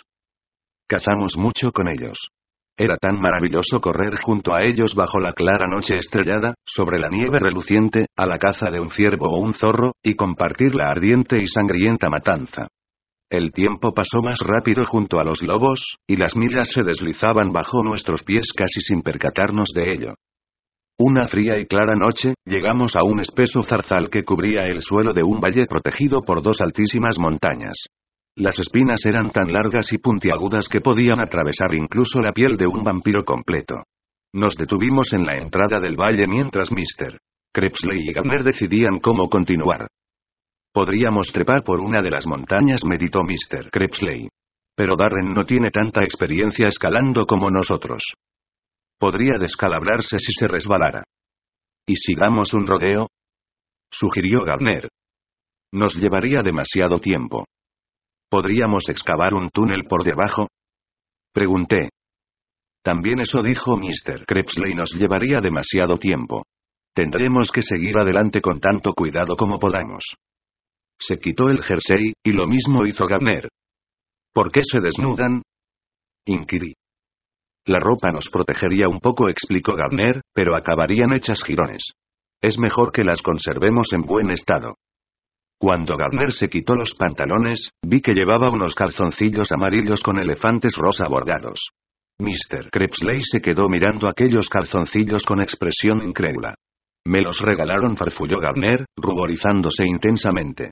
Cazamos 0.86 1.36
mucho 1.36 1.72
con 1.72 1.88
ellos. 1.88 2.28
Era 2.80 2.96
tan 2.96 3.20
maravilloso 3.20 3.80
correr 3.80 4.20
junto 4.22 4.54
a 4.54 4.62
ellos 4.62 4.94
bajo 4.94 5.18
la 5.18 5.32
clara 5.32 5.66
noche 5.66 5.96
estrellada, 5.96 6.54
sobre 6.64 7.00
la 7.00 7.08
nieve 7.08 7.40
reluciente, 7.40 8.06
a 8.16 8.24
la 8.24 8.38
caza 8.38 8.70
de 8.70 8.78
un 8.78 8.90
ciervo 8.90 9.26
o 9.30 9.40
un 9.40 9.52
zorro, 9.52 9.94
y 10.00 10.14
compartir 10.14 10.76
la 10.76 10.88
ardiente 10.88 11.42
y 11.42 11.48
sangrienta 11.48 12.08
matanza. 12.08 12.68
El 13.28 13.50
tiempo 13.50 13.92
pasó 13.92 14.22
más 14.22 14.38
rápido 14.38 14.84
junto 14.84 15.18
a 15.18 15.24
los 15.24 15.42
lobos, 15.42 15.96
y 16.06 16.16
las 16.16 16.36
millas 16.36 16.70
se 16.70 16.84
deslizaban 16.84 17.52
bajo 17.52 17.82
nuestros 17.82 18.22
pies 18.22 18.52
casi 18.56 18.80
sin 18.80 19.02
percatarnos 19.02 19.70
de 19.74 19.92
ello. 19.92 20.14
Una 21.00 21.26
fría 21.26 21.58
y 21.58 21.66
clara 21.66 21.96
noche, 21.96 22.34
llegamos 22.44 22.94
a 22.94 23.02
un 23.02 23.18
espeso 23.18 23.64
zarzal 23.64 24.08
que 24.08 24.22
cubría 24.22 24.66
el 24.66 24.82
suelo 24.82 25.12
de 25.12 25.24
un 25.24 25.40
valle 25.40 25.66
protegido 25.66 26.22
por 26.22 26.42
dos 26.42 26.60
altísimas 26.60 27.18
montañas. 27.18 27.86
Las 28.38 28.56
espinas 28.60 29.04
eran 29.04 29.30
tan 29.30 29.52
largas 29.52 29.92
y 29.92 29.98
puntiagudas 29.98 30.68
que 30.68 30.80
podían 30.80 31.18
atravesar 31.18 31.74
incluso 31.74 32.20
la 32.20 32.30
piel 32.30 32.56
de 32.56 32.68
un 32.68 32.84
vampiro 32.84 33.24
completo. 33.24 33.82
Nos 34.32 34.54
detuvimos 34.54 35.12
en 35.12 35.26
la 35.26 35.38
entrada 35.38 35.80
del 35.80 35.96
valle 35.96 36.28
mientras 36.28 36.70
Mr. 36.70 37.18
Krebsley 37.52 38.08
y 38.08 38.12
Gabner 38.12 38.44
decidían 38.44 39.00
cómo 39.00 39.28
continuar. 39.28 39.88
Podríamos 40.72 41.32
trepar 41.32 41.64
por 41.64 41.80
una 41.80 42.00
de 42.00 42.12
las 42.12 42.28
montañas, 42.28 42.84
meditó 42.84 43.22
Mr. 43.24 43.70
Krebsley. 43.72 44.28
Pero 44.76 44.94
Darren 44.94 45.32
no 45.32 45.44
tiene 45.44 45.72
tanta 45.72 46.04
experiencia 46.04 46.68
escalando 46.68 47.26
como 47.26 47.50
nosotros. 47.50 48.04
Podría 49.00 49.36
descalabrarse 49.40 50.20
si 50.20 50.32
se 50.32 50.46
resbalara. 50.46 51.02
¿Y 51.88 51.96
si 51.96 52.14
damos 52.14 52.54
un 52.54 52.68
rodeo? 52.68 53.08
Sugirió 53.90 54.44
Gabner. 54.44 54.88
Nos 55.72 55.96
llevaría 55.96 56.42
demasiado 56.42 57.00
tiempo. 57.00 57.44
¿Podríamos 58.30 58.88
excavar 58.88 59.34
un 59.34 59.48
túnel 59.50 59.84
por 59.88 60.04
debajo? 60.04 60.48
Pregunté. 61.32 61.90
También 62.82 63.20
eso 63.20 63.42
dijo 63.42 63.76
Mr. 63.76 64.24
Krebsley 64.26 64.74
nos 64.74 64.92
llevaría 64.92 65.40
demasiado 65.40 65.98
tiempo. 65.98 66.44
Tendremos 66.94 67.50
que 67.50 67.62
seguir 67.62 67.96
adelante 67.96 68.40
con 68.40 68.60
tanto 68.60 68.92
cuidado 68.92 69.36
como 69.36 69.58
podamos. 69.58 70.04
Se 70.98 71.18
quitó 71.18 71.48
el 71.48 71.62
jersey, 71.62 72.12
y 72.24 72.32
lo 72.32 72.46
mismo 72.46 72.84
hizo 72.86 73.06
Gabner. 73.06 73.48
¿Por 74.32 74.50
qué 74.50 74.60
se 74.62 74.80
desnudan? 74.80 75.42
Inquirí. 76.26 76.74
La 77.66 77.78
ropa 77.78 78.10
nos 78.10 78.28
protegería 78.30 78.88
un 78.88 78.98
poco, 78.98 79.28
explicó 79.28 79.74
Gabner, 79.74 80.22
pero 80.34 80.56
acabarían 80.56 81.12
hechas 81.12 81.42
jirones. 81.42 81.92
Es 82.40 82.58
mejor 82.58 82.92
que 82.92 83.04
las 83.04 83.22
conservemos 83.22 83.92
en 83.92 84.02
buen 84.02 84.30
estado. 84.30 84.74
Cuando 85.60 85.96
Gabner 85.96 86.30
se 86.32 86.48
quitó 86.48 86.76
los 86.76 86.94
pantalones, 86.94 87.70
vi 87.82 88.00
que 88.00 88.14
llevaba 88.14 88.48
unos 88.48 88.76
calzoncillos 88.76 89.50
amarillos 89.50 90.02
con 90.04 90.20
elefantes 90.20 90.76
rosa 90.76 91.08
bordados. 91.08 91.70
Mr. 92.20 92.70
Krebsley 92.70 93.22
se 93.22 93.40
quedó 93.40 93.68
mirando 93.68 94.08
aquellos 94.08 94.48
calzoncillos 94.48 95.24
con 95.24 95.40
expresión 95.40 96.02
incrédula. 96.04 96.54
Me 97.06 97.22
los 97.22 97.40
regalaron, 97.40 97.96
farfulló 97.96 98.38
Gabner, 98.38 98.86
ruborizándose 98.96 99.84
intensamente. 99.84 100.70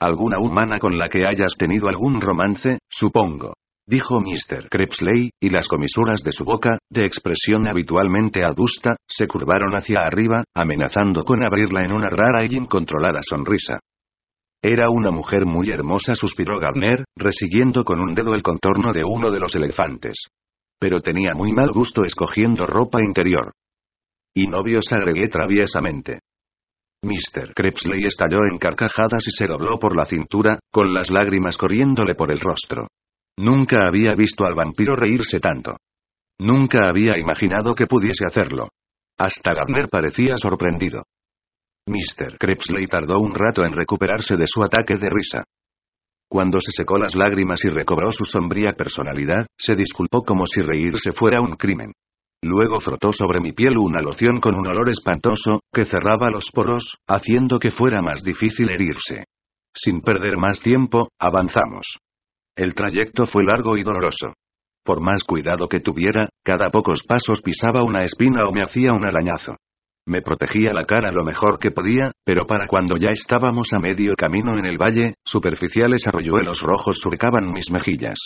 ¿Alguna 0.00 0.38
humana 0.38 0.78
con 0.78 0.98
la 0.98 1.08
que 1.08 1.26
hayas 1.26 1.54
tenido 1.56 1.88
algún 1.88 2.20
romance, 2.20 2.80
supongo? 2.90 3.54
dijo 3.86 4.20
Mr. 4.20 4.68
Krebsley, 4.68 5.30
y 5.40 5.48
las 5.48 5.66
comisuras 5.66 6.22
de 6.22 6.32
su 6.32 6.44
boca, 6.44 6.78
de 6.90 7.06
expresión 7.06 7.68
habitualmente 7.68 8.44
adusta, 8.44 8.96
se 9.06 9.26
curvaron 9.26 9.74
hacia 9.74 10.00
arriba, 10.00 10.44
amenazando 10.54 11.24
con 11.24 11.42
abrirla 11.44 11.84
en 11.84 11.92
una 11.92 12.10
rara 12.10 12.44
y 12.44 12.54
incontrolada 12.54 13.20
sonrisa. 13.22 13.78
Era 14.66 14.88
una 14.88 15.10
mujer 15.10 15.44
muy 15.44 15.68
hermosa, 15.68 16.14
suspiró 16.14 16.58
Gardner, 16.58 17.04
resiguiendo 17.14 17.84
con 17.84 18.00
un 18.00 18.14
dedo 18.14 18.32
el 18.32 18.42
contorno 18.42 18.94
de 18.94 19.04
uno 19.04 19.30
de 19.30 19.38
los 19.38 19.54
elefantes. 19.54 20.16
Pero 20.80 21.00
tenía 21.00 21.34
muy 21.34 21.52
mal 21.52 21.70
gusto 21.70 22.02
escogiendo 22.02 22.64
ropa 22.64 23.02
interior. 23.02 23.52
Y 24.34 24.46
novios 24.46 24.90
agregué 24.90 25.28
traviesamente. 25.28 26.20
Mr. 27.02 27.52
Krebsley 27.54 28.06
estalló 28.06 28.38
en 28.50 28.56
carcajadas 28.56 29.26
y 29.26 29.32
se 29.32 29.46
dobló 29.46 29.78
por 29.78 29.94
la 29.94 30.06
cintura, 30.06 30.58
con 30.72 30.94
las 30.94 31.10
lágrimas 31.10 31.58
corriéndole 31.58 32.14
por 32.14 32.32
el 32.32 32.40
rostro. 32.40 32.88
Nunca 33.36 33.86
había 33.86 34.14
visto 34.14 34.46
al 34.46 34.54
vampiro 34.54 34.96
reírse 34.96 35.40
tanto. 35.40 35.76
Nunca 36.38 36.88
había 36.88 37.18
imaginado 37.18 37.74
que 37.74 37.86
pudiese 37.86 38.24
hacerlo. 38.24 38.70
Hasta 39.18 39.52
Gardner 39.52 39.90
parecía 39.90 40.38
sorprendido. 40.38 41.04
Mr. 41.86 42.38
Krebsley 42.38 42.86
tardó 42.86 43.20
un 43.20 43.34
rato 43.34 43.64
en 43.64 43.72
recuperarse 43.72 44.36
de 44.36 44.46
su 44.46 44.62
ataque 44.62 44.96
de 44.96 45.10
risa. 45.10 45.44
Cuando 46.28 46.58
se 46.58 46.72
secó 46.72 46.98
las 46.98 47.14
lágrimas 47.14 47.64
y 47.64 47.68
recobró 47.68 48.10
su 48.10 48.24
sombría 48.24 48.72
personalidad, 48.72 49.46
se 49.56 49.76
disculpó 49.76 50.22
como 50.22 50.46
si 50.46 50.62
reírse 50.62 51.12
fuera 51.12 51.40
un 51.40 51.56
crimen. 51.56 51.92
Luego 52.42 52.80
frotó 52.80 53.12
sobre 53.12 53.40
mi 53.40 53.52
piel 53.52 53.78
una 53.78 54.00
loción 54.00 54.40
con 54.40 54.54
un 54.54 54.66
olor 54.66 54.90
espantoso, 54.90 55.60
que 55.72 55.84
cerraba 55.84 56.30
los 56.30 56.50
poros, 56.50 56.96
haciendo 57.06 57.58
que 57.58 57.70
fuera 57.70 58.02
más 58.02 58.22
difícil 58.22 58.70
herirse. 58.70 59.24
Sin 59.74 60.00
perder 60.00 60.36
más 60.36 60.60
tiempo, 60.60 61.08
avanzamos. 61.18 61.98
El 62.56 62.74
trayecto 62.74 63.26
fue 63.26 63.44
largo 63.44 63.76
y 63.76 63.82
doloroso. 63.82 64.34
Por 64.84 65.00
más 65.00 65.24
cuidado 65.24 65.68
que 65.68 65.80
tuviera, 65.80 66.28
cada 66.42 66.70
pocos 66.70 67.02
pasos 67.02 67.40
pisaba 67.42 67.82
una 67.82 68.04
espina 68.04 68.46
o 68.46 68.52
me 68.52 68.62
hacía 68.62 68.92
un 68.92 69.06
arañazo. 69.06 69.56
Me 70.06 70.20
protegía 70.20 70.74
la 70.74 70.84
cara 70.84 71.10
lo 71.10 71.24
mejor 71.24 71.58
que 71.58 71.70
podía, 71.70 72.12
pero 72.24 72.46
para 72.46 72.66
cuando 72.66 72.98
ya 72.98 73.10
estábamos 73.10 73.72
a 73.72 73.78
medio 73.78 74.14
camino 74.16 74.58
en 74.58 74.66
el 74.66 74.76
valle, 74.76 75.14
superficiales 75.24 76.06
arroyuelos 76.06 76.60
rojos 76.60 76.98
surcaban 77.00 77.52
mis 77.52 77.70
mejillas. 77.70 78.18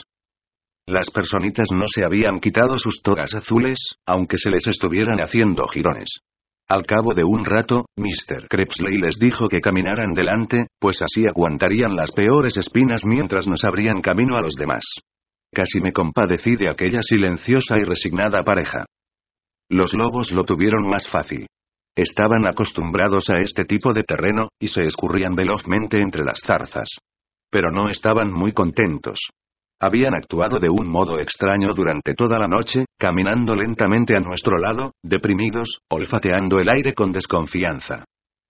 Las 0.89 1.11
personitas 1.11 1.69
no 1.71 1.85
se 1.87 2.05
habían 2.05 2.41
quitado 2.41 2.79
sus 2.79 3.03
togas 3.03 3.35
azules, 3.35 3.79
aunque 4.07 4.39
se 4.39 4.51
les 4.51 4.67
estuvieran 4.67 5.21
haciendo 5.21 5.69
jirones. 5.69 6.21
Al 6.69 6.85
cabo 6.85 7.15
de 7.15 7.25
un 7.25 7.45
rato, 7.45 7.87
Mr. 7.97 8.49
Krebsley 8.49 8.99
les 8.99 9.19
dijo 9.19 9.49
que 9.49 9.61
caminaran 9.61 10.13
delante, 10.15 10.67
pues 10.81 11.01
así 11.01 11.27
aguantarían 11.27 11.95
las 11.95 12.11
peores 12.11 12.57
espinas 12.57 13.05
mientras 13.05 13.47
nos 13.47 13.65
abrían 13.65 14.01
camino 14.01 14.37
a 14.37 14.43
los 14.43 14.55
demás. 14.55 14.85
Casi 15.53 15.81
me 15.81 15.93
compadecí 15.93 16.57
de 16.57 16.71
aquella 16.71 17.03
silenciosa 17.03 17.79
y 17.79 17.85
resignada 17.85 18.43
pareja. 18.43 18.85
Los 19.71 19.95
lobos 19.95 20.33
lo 20.33 20.45
tuvieron 20.45 20.89
más 20.89 21.09
fácil. 21.09 21.47
Estaban 21.99 22.47
acostumbrados 22.47 23.29
a 23.29 23.41
este 23.41 23.65
tipo 23.65 23.93
de 23.93 24.05
terreno, 24.05 24.51
y 24.61 24.69
se 24.69 24.85
escurrían 24.85 25.35
velozmente 25.35 26.01
entre 26.01 26.23
las 26.23 26.39
zarzas. 26.47 26.89
Pero 27.51 27.73
no 27.73 27.89
estaban 27.89 28.33
muy 28.33 28.53
contentos. 28.53 29.19
Habían 29.81 30.15
actuado 30.15 30.61
de 30.61 30.69
un 30.71 30.87
modo 30.89 31.19
extraño 31.19 31.75
durante 31.75 32.15
toda 32.15 32.39
la 32.39 32.47
noche, 32.47 32.85
caminando 33.01 33.57
lentamente 33.57 34.17
a 34.17 34.21
nuestro 34.21 34.59
lado, 34.59 34.93
deprimidos, 35.03 35.81
olfateando 35.91 36.61
el 36.61 36.69
aire 36.69 36.95
con 36.95 37.11
desconfianza. 37.11 38.05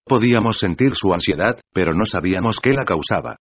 Podíamos 0.05 0.59
sentir 0.59 0.95
su 0.95 1.14
ansiedad, 1.14 1.59
pero 1.73 1.95
no 1.95 2.05
sabíamos 2.05 2.61
qué 2.61 2.75
la 2.75 2.85
causaba. 2.85 3.37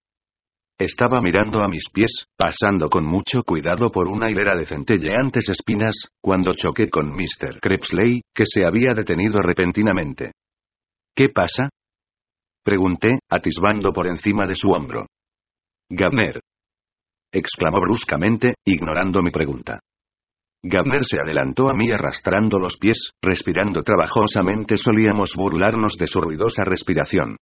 Estaba 0.79 1.21
mirando 1.21 1.63
a 1.63 1.67
mis 1.67 1.89
pies, 1.91 2.27
pasando 2.37 2.87
con 2.87 3.03
mucho 3.03 3.41
cuidado 3.41 3.91
por 3.91 4.07
una 4.07 4.29
hilera 4.29 4.55
de 4.55 4.67
centelleantes 4.67 5.49
espinas, 5.49 5.95
cuando 6.21 6.53
choqué 6.53 6.87
con 6.87 7.13
Mr. 7.13 7.59
Krebsley, 7.59 8.21
que 8.33 8.43
se 8.45 8.63
había 8.63 8.93
detenido 8.93 9.41
repentinamente. 9.41 10.33
¿Qué 11.15 11.29
pasa? 11.29 11.69
Pregunté, 12.63 13.17
atisbando 13.27 13.91
por 13.91 14.05
encima 14.05 14.45
de 14.45 14.53
su 14.53 14.69
hombro. 14.69 15.07
Gabner 15.89 16.41
exclamó 17.31 17.79
bruscamente, 17.81 18.53
ignorando 18.63 19.23
mi 19.23 19.31
pregunta. 19.31 19.79
Gabner 20.61 21.05
se 21.05 21.19
adelantó 21.19 21.69
a 21.69 21.73
mí 21.73 21.89
arrastrando 21.91 22.59
los 22.59 22.77
pies, 22.77 23.11
respirando 23.21 23.81
trabajosamente. 23.81 24.77
Solíamos 24.77 25.33
burlarnos 25.35 25.93
de 25.97 26.07
su 26.07 26.19
ruidosa 26.21 26.63
respiración. 26.63 27.37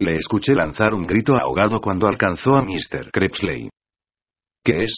Le 0.00 0.16
escuché 0.16 0.54
lanzar 0.54 0.94
un 0.94 1.06
grito 1.06 1.34
ahogado 1.36 1.78
cuando 1.78 2.08
alcanzó 2.08 2.54
a 2.54 2.62
Mr. 2.62 3.10
Krebsley. 3.12 3.68
¿Qué 4.64 4.84
es? 4.84 4.94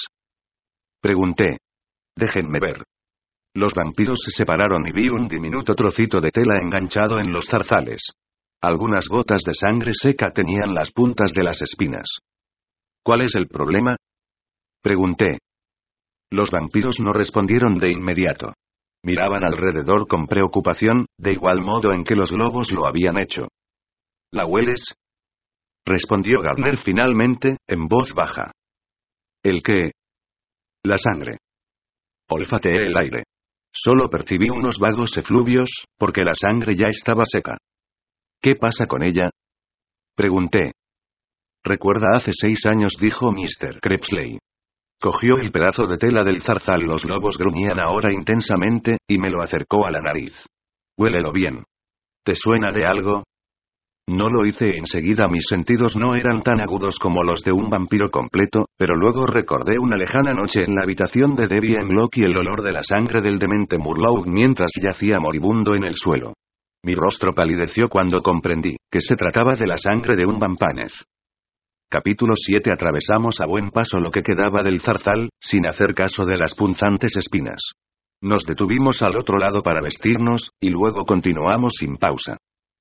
Pregunté. 1.01 1.59
Déjenme 2.17 2.61
ver. 2.61 2.85
Los 3.55 3.75
vampiros 3.75 4.21
se 4.25 4.31
separaron 4.31 4.87
y 4.87 4.93
vi 4.93 5.09
un 5.09 5.27
diminuto 5.27 5.75
trocito 5.75 6.21
de 6.21 6.31
tela 6.31 6.57
enganchado 6.63 7.19
en 7.19 7.33
los 7.33 7.47
zarzales. 7.47 8.13
Algunas 8.63 9.09
gotas 9.09 9.43
de 9.43 9.55
sangre 9.55 9.91
seca 9.93 10.31
tenían 10.33 10.73
las 10.73 10.93
puntas 10.93 11.33
de 11.33 11.43
las 11.43 11.61
espinas. 11.61 12.19
¿Cuál 13.03 13.23
es 13.23 13.35
el 13.35 13.49
problema? 13.49 13.97
Pregunté. 14.81 15.39
Los 16.31 16.53
vampiros 16.53 17.01
no 17.01 17.13
respondieron 17.13 17.77
de 17.77 17.91
inmediato. 17.91 18.55
Miraban 19.03 19.43
alrededor 19.43 20.07
con 20.07 20.29
preocupación, 20.29 21.07
de 21.19 21.33
igual 21.33 21.61
modo 21.61 21.93
en 21.93 22.05
que 22.05 22.15
los 22.15 22.31
lobos 22.31 22.71
lo 22.71 22.87
habían 22.87 23.19
hecho. 23.19 23.49
¿La 24.33 24.47
hueles? 24.47 24.95
Respondió 25.85 26.41
Gardner 26.41 26.79
finalmente, 26.79 27.59
en 27.69 27.87
voz 27.87 28.15
baja. 28.15 28.51
¿El 29.43 29.63
qué? 29.63 29.93
La 30.85 30.97
sangre. 30.97 31.39
Olfateé 32.31 32.87
el 32.87 32.97
aire. 32.97 33.25
Solo 33.71 34.09
percibí 34.09 34.49
unos 34.49 34.79
vagos 34.79 35.17
efluvios, 35.19 35.69
porque 35.99 36.23
la 36.23 36.35
sangre 36.35 36.75
ya 36.75 36.89
estaba 36.89 37.25
seca. 37.27 37.59
¿Qué 38.41 38.55
pasa 38.57 38.87
con 38.87 39.03
ella? 39.03 39.29
Pregunté. 40.17 40.73
Recuerda 41.63 42.17
hace 42.17 42.33
seis 42.33 42.65
años, 42.65 42.95
dijo 42.99 43.33
Mr. 43.33 43.81
Krebsley. 43.81 44.39
Cogió 45.01 45.37
el 45.37 45.53
pedazo 45.53 45.87
de 45.87 45.99
tela 45.99 46.25
del 46.25 46.41
zarzal, 46.41 46.81
los 46.81 47.05
lobos 47.05 47.37
gruñían 47.37 47.79
ahora 47.81 48.13
intensamente, 48.13 48.97
y 49.07 49.19
me 49.19 49.31
lo 49.31 49.43
acercó 49.43 49.87
a 49.87 49.91
la 49.91 50.01
nariz. 50.01 50.33
Huélelo 50.97 51.33
bien. 51.33 51.65
¿Te 52.25 52.35
suena 52.35 52.71
de 52.73 52.87
algo? 52.87 53.25
No 54.13 54.29
lo 54.29 54.45
hice 54.47 54.77
enseguida, 54.77 55.27
mis 55.27 55.47
sentidos 55.49 55.97
no 55.97 56.15
eran 56.15 56.43
tan 56.43 56.61
agudos 56.61 56.99
como 56.99 57.23
los 57.23 57.43
de 57.43 57.51
un 57.51 57.71
vampiro 57.71 58.11
completo, 58.11 58.67
pero 58.77 58.95
luego 58.95 59.27
recordé 59.27 59.79
una 59.79 59.97
lejana 59.97 60.35
noche 60.35 60.65
en 60.65 60.75
la 60.75 60.83
habitación 60.83 61.35
de 61.35 61.47
Debbie 61.47 61.79
en 61.81 61.89
y 61.89 62.23
el 62.23 62.37
olor 62.37 62.63
de 62.63 62.73
la 62.73 62.83
sangre 62.83 63.23
del 63.23 63.39
demente 63.39 63.79
Murlough 63.79 64.27
mientras 64.27 64.71
yacía 64.79 65.19
moribundo 65.19 65.75
en 65.75 65.85
el 65.85 65.97
suelo. 65.97 66.35
Mi 66.85 66.95
rostro 66.95 67.33
palideció 67.33 67.89
cuando 67.89 68.21
comprendí 68.21 68.77
que 68.91 69.01
se 69.01 69.17
trataba 69.17 69.55
de 69.55 69.67
la 69.67 69.79
sangre 69.79 70.15
de 70.15 70.27
un 70.27 70.39
vampanez. 70.39 70.93
Capítulo 71.89 72.35
7 72.37 72.71
Atravesamos 72.71 73.41
a 73.41 73.47
buen 73.47 73.71
paso 73.71 73.99
lo 73.99 74.11
que 74.11 74.21
quedaba 74.21 74.63
del 74.63 74.83
zarzal, 74.83 75.31
sin 75.41 75.67
hacer 75.67 75.95
caso 75.95 76.27
de 76.27 76.37
las 76.37 76.55
punzantes 76.55 77.17
espinas. 77.17 77.63
Nos 78.21 78.45
detuvimos 78.45 79.01
al 79.01 79.17
otro 79.17 79.39
lado 79.39 79.63
para 79.63 79.81
vestirnos, 79.81 80.51
y 80.61 80.69
luego 80.69 81.07
continuamos 81.07 81.77
sin 81.79 81.97
pausa. 81.97 82.37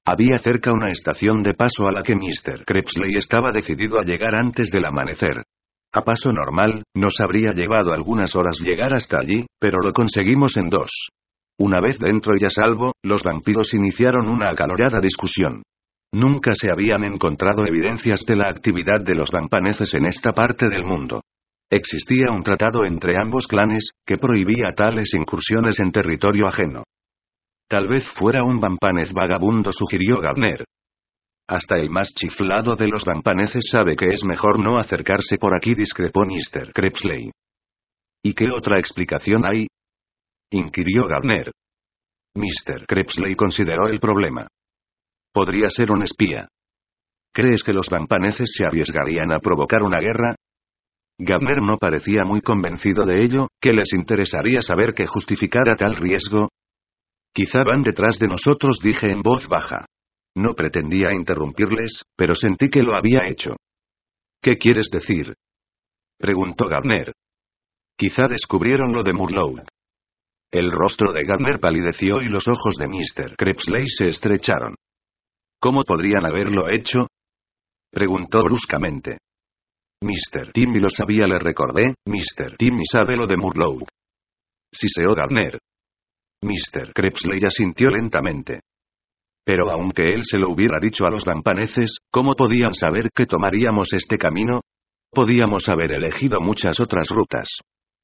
Había 0.06 0.40
cerca 0.40 0.72
una 0.72 0.90
estación 0.90 1.44
de 1.44 1.54
paso 1.54 1.88
a 1.88 1.92
la 1.92 2.02
que 2.02 2.16
Mr. 2.16 2.66
Crepsley 2.66 3.16
estaba 3.18 3.52
decidido 3.52 4.00
a 4.00 4.04
llegar 4.04 4.34
antes 4.34 4.72
del 4.72 4.86
amanecer. 4.86 5.44
A 5.94 6.02
paso 6.02 6.32
normal, 6.32 6.84
nos 6.96 7.20
habría 7.20 7.52
llevado 7.52 7.94
algunas 7.94 8.36
horas 8.36 8.60
llegar 8.60 8.94
hasta 8.96 9.20
allí, 9.20 9.46
pero 9.60 9.80
lo 9.80 9.94
conseguimos 9.94 10.58
en 10.58 10.70
dos. 10.70 11.10
Una 11.60 11.80
vez 11.80 12.00
dentro 12.00 12.34
y 12.36 12.46
a 12.46 12.50
salvo, 12.50 12.94
los 13.04 13.22
vampiros 13.22 13.74
iniciaron 13.76 14.28
una 14.28 14.50
acalorada 14.50 15.00
discusión. 15.00 15.62
Nunca 16.14 16.54
se 16.56 16.72
habían 16.72 17.04
encontrado 17.04 17.64
evidencias 17.68 18.26
de 18.26 18.36
la 18.36 18.50
actividad 18.50 19.02
de 19.02 19.16
los 19.16 19.30
vampaneces 19.30 19.94
en 19.94 20.08
esta 20.08 20.32
parte 20.32 20.68
del 20.68 20.84
mundo. 20.84 21.22
Existía 21.70 22.32
un 22.32 22.42
tratado 22.42 22.86
entre 22.86 23.18
ambos 23.18 23.46
clanes, 23.46 23.92
que 24.06 24.18
prohibía 24.18 24.74
tales 24.76 25.14
incursiones 25.14 25.80
en 25.80 25.92
territorio 25.92 26.48
ajeno. 26.48 26.84
Tal 27.72 27.88
vez 27.88 28.04
fuera 28.20 28.44
un 28.44 28.60
vampanez 28.60 29.14
vagabundo, 29.14 29.72
sugirió 29.72 30.20
Gabner. 30.20 30.66
Hasta 31.48 31.78
el 31.78 31.90
más 31.90 32.10
chiflado 32.14 32.76
de 32.76 32.86
los 32.90 33.06
vampaneces 33.06 33.64
sabe 33.72 33.96
que 33.96 34.08
es 34.08 34.26
mejor 34.26 34.60
no 34.60 34.78
acercarse 34.78 35.38
por 35.38 35.56
aquí, 35.56 35.74
discrepó 35.74 36.26
Mr. 36.26 36.74
Crepsley. 36.74 37.32
¿Y 38.22 38.34
qué 38.34 38.50
otra 38.52 38.78
explicación 38.78 39.46
hay? 39.46 39.68
inquirió 40.52 41.08
Gabner. 41.08 41.54
Mr. 42.36 42.86
Crepsley 42.86 43.36
consideró 43.36 43.88
el 43.88 44.02
problema. 44.02 44.50
Podría 45.32 45.70
ser 45.70 45.92
un 45.92 46.04
espía. 46.04 46.50
¿Crees 47.34 47.64
que 47.64 47.72
los 47.72 47.88
vampaneces 47.90 48.52
se 48.54 48.66
arriesgarían 48.66 49.32
a 49.32 49.40
provocar 49.40 49.82
una 49.82 50.02
guerra? 50.02 50.36
Gabner 51.18 51.62
no 51.62 51.78
parecía 51.78 52.26
muy 52.26 52.42
convencido 52.42 53.06
de 53.06 53.24
ello, 53.24 53.48
¿qué 53.62 53.72
les 53.72 53.94
interesaría 53.94 54.62
saber 54.62 54.94
que 54.94 55.08
justificara 55.08 55.78
tal 55.78 55.96
riesgo? 55.96 56.50
Quizá 57.34 57.64
van 57.64 57.82
detrás 57.82 58.20
de 58.20 58.28
nosotros, 58.28 58.80
dije 58.84 59.10
en 59.10 59.22
voz 59.22 59.48
baja. 59.48 59.86
No 60.36 60.54
pretendía 60.54 61.14
interrumpirles, 61.14 62.04
pero 62.16 62.36
sentí 62.36 62.70
que 62.70 62.82
lo 62.82 62.96
había 62.96 63.26
hecho. 63.28 63.56
¿Qué 64.42 64.58
quieres 64.58 64.90
decir? 64.92 65.34
preguntó 66.18 66.68
Gabner. 66.68 67.14
Quizá 67.98 68.28
descubrieron 68.28 68.94
lo 68.94 69.04
de 69.04 69.14
Murlough. 69.14 69.62
El 70.52 70.72
rostro 70.72 71.14
de 71.14 71.24
Gabner 71.24 71.60
palideció 71.60 72.22
y 72.22 72.28
los 72.28 72.48
ojos 72.48 72.76
de 72.76 72.88
Mr. 72.88 73.36
Crepsley 73.38 73.88
se 73.88 74.08
estrecharon. 74.08 74.76
¿Cómo 75.60 75.84
podrían 75.84 76.26
haberlo 76.26 76.70
hecho? 76.70 77.08
preguntó 77.92 78.44
bruscamente. 78.44 79.20
Mr. 80.02 80.52
Timmy 80.52 80.80
lo 80.80 80.90
sabía, 80.90 81.28
le 81.28 81.38
recordé, 81.38 81.94
Mr. 82.06 82.58
Timmy 82.58 82.84
sabe 82.92 83.16
lo 83.16 83.28
de 83.28 83.38
Murlough. 83.38 83.88
Siseó 84.74 85.14
Gabner. 85.14 85.60
Mr. 86.42 86.92
Crepsley 86.94 87.40
asintió 87.46 87.90
lentamente. 87.90 88.62
Pero 89.46 89.70
aunque 89.70 90.04
él 90.04 90.24
se 90.24 90.38
lo 90.38 90.52
hubiera 90.52 90.80
dicho 90.80 91.06
a 91.06 91.12
los 91.12 91.26
vampaneces, 91.26 91.98
¿cómo 92.12 92.36
podían 92.36 92.74
saber 92.74 93.10
que 93.14 93.26
tomaríamos 93.26 93.94
este 93.94 94.18
camino? 94.18 94.62
Podíamos 95.12 95.68
haber 95.70 95.92
elegido 95.92 96.40
muchas 96.40 96.80
otras 96.80 97.10
rutas. 97.10 97.48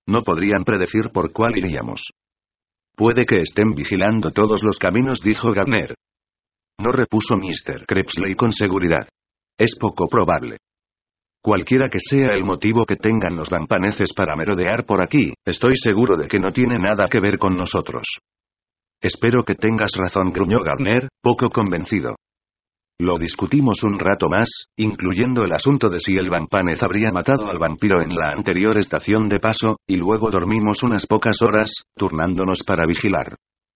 No 0.07 0.21
podrían 0.21 0.63
predecir 0.63 1.09
por 1.13 1.31
cuál 1.31 1.57
iríamos. 1.57 2.01
Puede 2.95 3.25
que 3.25 3.41
estén 3.41 3.73
vigilando 3.73 4.31
todos 4.31 4.63
los 4.63 4.77
caminos, 4.77 5.21
dijo 5.21 5.51
Gardner. 5.53 5.95
No 6.79 6.91
repuso 6.91 7.37
Mr. 7.37 7.85
Crepsley 7.87 8.35
con 8.35 8.51
seguridad. 8.51 9.07
Es 9.57 9.75
poco 9.79 10.07
probable. 10.07 10.57
Cualquiera 11.41 11.89
que 11.89 11.99
sea 11.99 12.31
el 12.31 12.43
motivo 12.43 12.85
que 12.85 12.97
tengan 12.97 13.35
los 13.35 13.49
vampaneces 13.49 14.13
para 14.13 14.35
merodear 14.35 14.85
por 14.85 15.01
aquí, 15.01 15.33
estoy 15.45 15.77
seguro 15.77 16.17
de 16.17 16.27
que 16.27 16.39
no 16.39 16.51
tiene 16.51 16.77
nada 16.77 17.07
que 17.09 17.19
ver 17.19 17.37
con 17.37 17.55
nosotros. 17.55 18.05
Espero 19.01 19.43
que 19.43 19.55
tengas 19.55 19.91
razón, 19.95 20.31
gruñó 20.31 20.57
Garner, 20.63 21.09
poco 21.21 21.49
convencido. 21.49 22.15
Lo 22.99 23.19
discutimos 23.19 23.83
un 23.83 23.99
rato 23.99 24.27
más, 24.27 24.49
incluyendo 24.75 25.43
el 25.43 25.51
asunto 25.53 25.87
de 25.89 25.99
si 25.99 26.17
el 26.17 26.29
vampanez 26.29 26.81
habría 26.81 27.11
matado 27.11 27.47
al 27.47 27.59
vampiro 27.59 28.01
en 28.01 28.15
la 28.15 28.31
anterior 28.31 28.75
estación 28.79 29.29
de 29.29 29.39
paso, 29.39 29.77
y 29.85 29.97
luego 29.97 30.31
dormimos 30.31 30.81
unas 30.81 31.05
pocas 31.05 31.43
horas, 31.43 31.71
turnándonos 31.95 32.63
para 32.65 32.87
vigilar. 32.87 33.35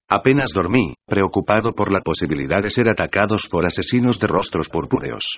Apenas 0.10 0.50
dormí, 0.54 0.96
preocupado 1.06 1.74
por 1.74 1.94
la 1.94 2.02
posibilidad 2.02 2.64
de 2.64 2.72
ser 2.72 2.90
atacados 2.90 3.48
por 3.48 3.66
asesinos 3.66 4.20
de 4.20 4.26
rostros 4.26 4.70
purpúreos. 4.70 5.38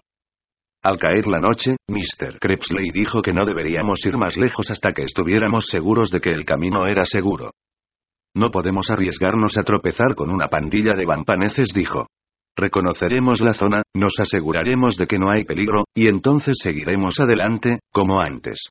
Al 0.81 0.97
caer 0.97 1.27
la 1.27 1.39
noche, 1.39 1.75
Mr. 1.89 2.39
Crepsley 2.39 2.89
dijo 2.91 3.21
que 3.21 3.33
no 3.33 3.45
deberíamos 3.45 4.05
ir 4.05 4.17
más 4.17 4.37
lejos 4.37 4.71
hasta 4.71 4.93
que 4.93 5.03
estuviéramos 5.03 5.67
seguros 5.67 6.09
de 6.09 6.21
que 6.21 6.31
el 6.31 6.45
camino 6.45 6.87
era 6.87 7.03
seguro. 7.03 7.51
No 8.35 8.49
podemos 8.49 8.89
arriesgarnos 8.89 9.57
a 9.57 9.63
tropezar 9.63 10.15
con 10.15 10.31
una 10.31 10.47
pandilla 10.47 10.93
de 10.95 11.05
vampaneces, 11.05 11.69
dijo. 11.73 12.07
Reconoceremos 12.55 13.41
la 13.41 13.53
zona, 13.53 13.81
nos 13.95 14.13
aseguraremos 14.19 14.95
de 14.97 15.07
que 15.07 15.19
no 15.19 15.31
hay 15.31 15.43
peligro, 15.43 15.85
y 15.95 16.07
entonces 16.07 16.57
seguiremos 16.61 17.19
adelante, 17.19 17.79
como 17.91 18.21
antes. 18.21 18.69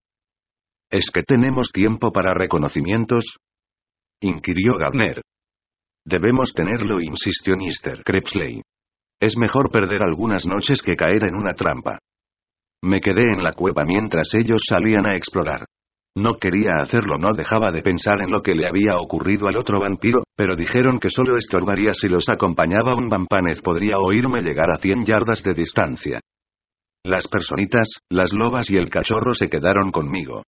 ¿Es 0.90 1.10
que 1.10 1.22
tenemos 1.22 1.70
tiempo 1.72 2.12
para 2.12 2.34
reconocimientos? 2.34 3.36
inquirió 4.20 4.74
Gardner. 4.78 5.22
Debemos 6.04 6.52
tenerlo, 6.52 7.00
insistió 7.00 7.54
Mr. 7.56 8.02
Crepsley. 8.04 8.62
Es 9.20 9.36
mejor 9.36 9.70
perder 9.70 10.02
algunas 10.02 10.46
noches 10.46 10.82
que 10.82 10.96
caer 10.96 11.24
en 11.24 11.36
una 11.36 11.54
trampa. 11.54 11.98
Me 12.82 13.00
quedé 13.00 13.32
en 13.32 13.42
la 13.42 13.52
cueva 13.52 13.84
mientras 13.84 14.34
ellos 14.34 14.62
salían 14.68 15.08
a 15.08 15.16
explorar. 15.16 15.64
No 16.14 16.34
quería 16.34 16.74
hacerlo, 16.80 17.16
no 17.16 17.32
dejaba 17.32 17.70
de 17.70 17.80
pensar 17.80 18.20
en 18.20 18.30
lo 18.30 18.42
que 18.42 18.54
le 18.54 18.68
había 18.68 18.98
ocurrido 18.98 19.48
al 19.48 19.56
otro 19.56 19.80
vampiro, 19.80 20.24
pero 20.36 20.54
dijeron 20.54 20.98
que 20.98 21.08
solo 21.08 21.38
estorbaría 21.38 21.94
si 21.94 22.08
los 22.08 22.28
acompañaba 22.28 22.94
un 22.94 23.08
vampanez 23.08 23.62
podría 23.62 23.96
oírme 23.96 24.42
llegar 24.42 24.70
a 24.70 24.78
100 24.78 25.04
yardas 25.06 25.42
de 25.42 25.54
distancia. 25.54 26.20
Las 27.04 27.26
personitas, 27.28 27.88
las 28.10 28.32
lobas 28.32 28.70
y 28.70 28.76
el 28.76 28.90
cachorro 28.90 29.34
se 29.34 29.48
quedaron 29.48 29.90
conmigo. 29.90 30.42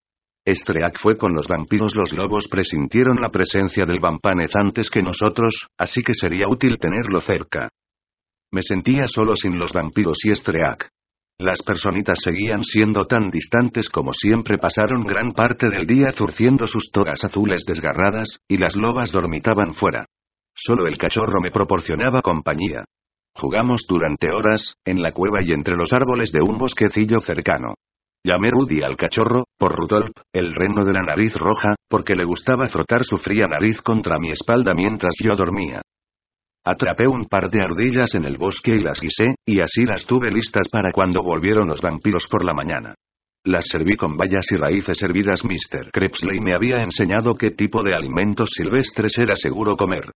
Estreak 0.45 0.99
fue 0.99 1.17
con 1.17 1.33
los 1.33 1.47
vampiros, 1.47 1.95
los 1.95 2.13
lobos 2.13 2.47
presintieron 2.47 3.19
la 3.19 3.29
presencia 3.29 3.83
del 3.85 3.99
vampanez 3.99 4.55
antes 4.55 4.91
que 4.91 5.01
nosotros, 5.01 5.67
así 5.79 6.03
que 6.03 6.13
sería 6.13 6.47
útil 6.47 6.77
tenerlo 6.77 7.19
cerca. 7.19 7.69
Me 8.53 8.61
sentía 8.61 9.07
solo 9.07 9.35
sin 9.35 9.57
los 9.57 9.73
vampiros 9.73 10.19
y 10.23 10.31
Estreak. 10.31 10.89
Las 11.37 11.61
personitas 11.63 12.19
seguían 12.23 12.63
siendo 12.63 13.05
tan 13.07 13.29
distantes 13.29 13.89
como 13.89 14.13
siempre 14.13 14.57
pasaron 14.57 15.03
gran 15.03 15.33
parte 15.33 15.69
del 15.69 15.85
día 15.85 16.11
zurciendo 16.13 16.65
sus 16.65 16.91
togas 16.91 17.25
azules 17.25 17.65
desgarradas, 17.67 18.39
y 18.47 18.57
las 18.57 18.77
lobas 18.77 19.11
dormitaban 19.11 19.73
fuera. 19.73 20.05
Solo 20.55 20.87
el 20.87 20.97
cachorro 20.97 21.41
me 21.41 21.51
proporcionaba 21.51 22.21
compañía. 22.21 22.85
Jugamos 23.35 23.85
durante 23.85 24.31
horas, 24.31 24.75
en 24.85 25.01
la 25.01 25.11
cueva 25.11 25.41
y 25.43 25.51
entre 25.51 25.75
los 25.75 25.91
árboles 25.91 26.31
de 26.31 26.41
un 26.41 26.57
bosquecillo 26.57 27.19
cercano. 27.19 27.73
Llamé 28.23 28.49
Rudy 28.51 28.81
al 28.81 28.95
cachorro, 28.95 29.43
por 29.59 29.75
Rudolf, 29.75 30.11
el 30.31 30.55
reno 30.55 30.85
de 30.85 30.93
la 30.93 31.01
nariz 31.01 31.35
roja, 31.35 31.75
porque 31.89 32.15
le 32.15 32.23
gustaba 32.23 32.67
frotar 32.67 33.03
su 33.03 33.17
fría 33.17 33.45
nariz 33.45 33.81
contra 33.81 34.17
mi 34.19 34.31
espalda 34.31 34.73
mientras 34.73 35.15
yo 35.21 35.35
dormía. 35.35 35.81
Atrapé 36.67 37.07
un 37.07 37.25
par 37.25 37.47
de 37.51 37.61
ardillas 37.61 38.15
en 38.15 38.25
el 38.25 38.37
bosque 38.37 38.71
y 38.71 38.81
las 38.81 38.99
guisé, 38.99 39.35
y 39.45 39.61
así 39.61 39.85
las 39.85 40.03
tuve 40.07 40.31
listas 40.31 40.67
para 40.67 40.91
cuando 40.91 41.21
volvieron 41.21 41.67
los 41.67 41.79
vampiros 41.79 42.25
por 42.27 42.43
la 42.43 42.55
mañana. 42.55 42.95
Las 43.43 43.67
serví 43.67 43.95
con 43.95 44.17
bayas 44.17 44.47
y 44.51 44.55
raíces 44.55 44.99
hervidas. 45.03 45.43
Mr. 45.43 45.91
Crepsley 45.91 46.39
me 46.39 46.55
había 46.55 46.81
enseñado 46.81 47.35
qué 47.35 47.51
tipo 47.51 47.83
de 47.83 47.93
alimentos 47.93 48.49
silvestres 48.55 49.15
era 49.19 49.35
seguro 49.35 49.77
comer. 49.77 50.09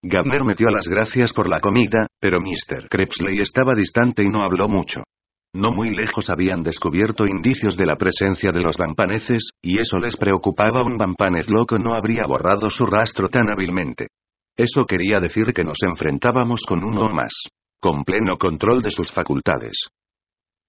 Gabner 0.00 0.44
metió 0.44 0.68
las 0.68 0.86
gracias 0.86 1.32
por 1.32 1.48
la 1.48 1.58
comida, 1.58 2.06
pero 2.20 2.38
Mr. 2.40 2.88
Crepsley 2.88 3.40
estaba 3.40 3.74
distante 3.74 4.22
y 4.22 4.28
no 4.28 4.44
habló 4.44 4.68
mucho. 4.68 5.02
No 5.56 5.72
muy 5.72 5.90
lejos 5.90 6.30
habían 6.30 6.62
descubierto 6.62 7.26
indicios 7.26 7.76
de 7.76 7.86
la 7.86 7.96
presencia 7.96 8.52
de 8.52 8.62
los 8.62 8.76
vampaneces, 8.76 9.50
y 9.60 9.80
eso 9.80 9.98
les 9.98 10.16
preocupaba. 10.16 10.84
Un 10.84 10.96
vampanez 10.96 11.50
loco 11.50 11.80
no 11.80 11.94
habría 11.94 12.26
borrado 12.26 12.70
su 12.70 12.86
rastro 12.86 13.28
tan 13.28 13.50
hábilmente. 13.50 14.06
Eso 14.56 14.86
quería 14.86 15.20
decir 15.20 15.52
que 15.52 15.64
nos 15.64 15.78
enfrentábamos 15.82 16.62
con 16.66 16.82
uno 16.82 17.08
más. 17.12 17.32
Con 17.78 18.04
pleno 18.04 18.38
control 18.38 18.80
de 18.82 18.90
sus 18.90 19.12
facultades. 19.12 19.88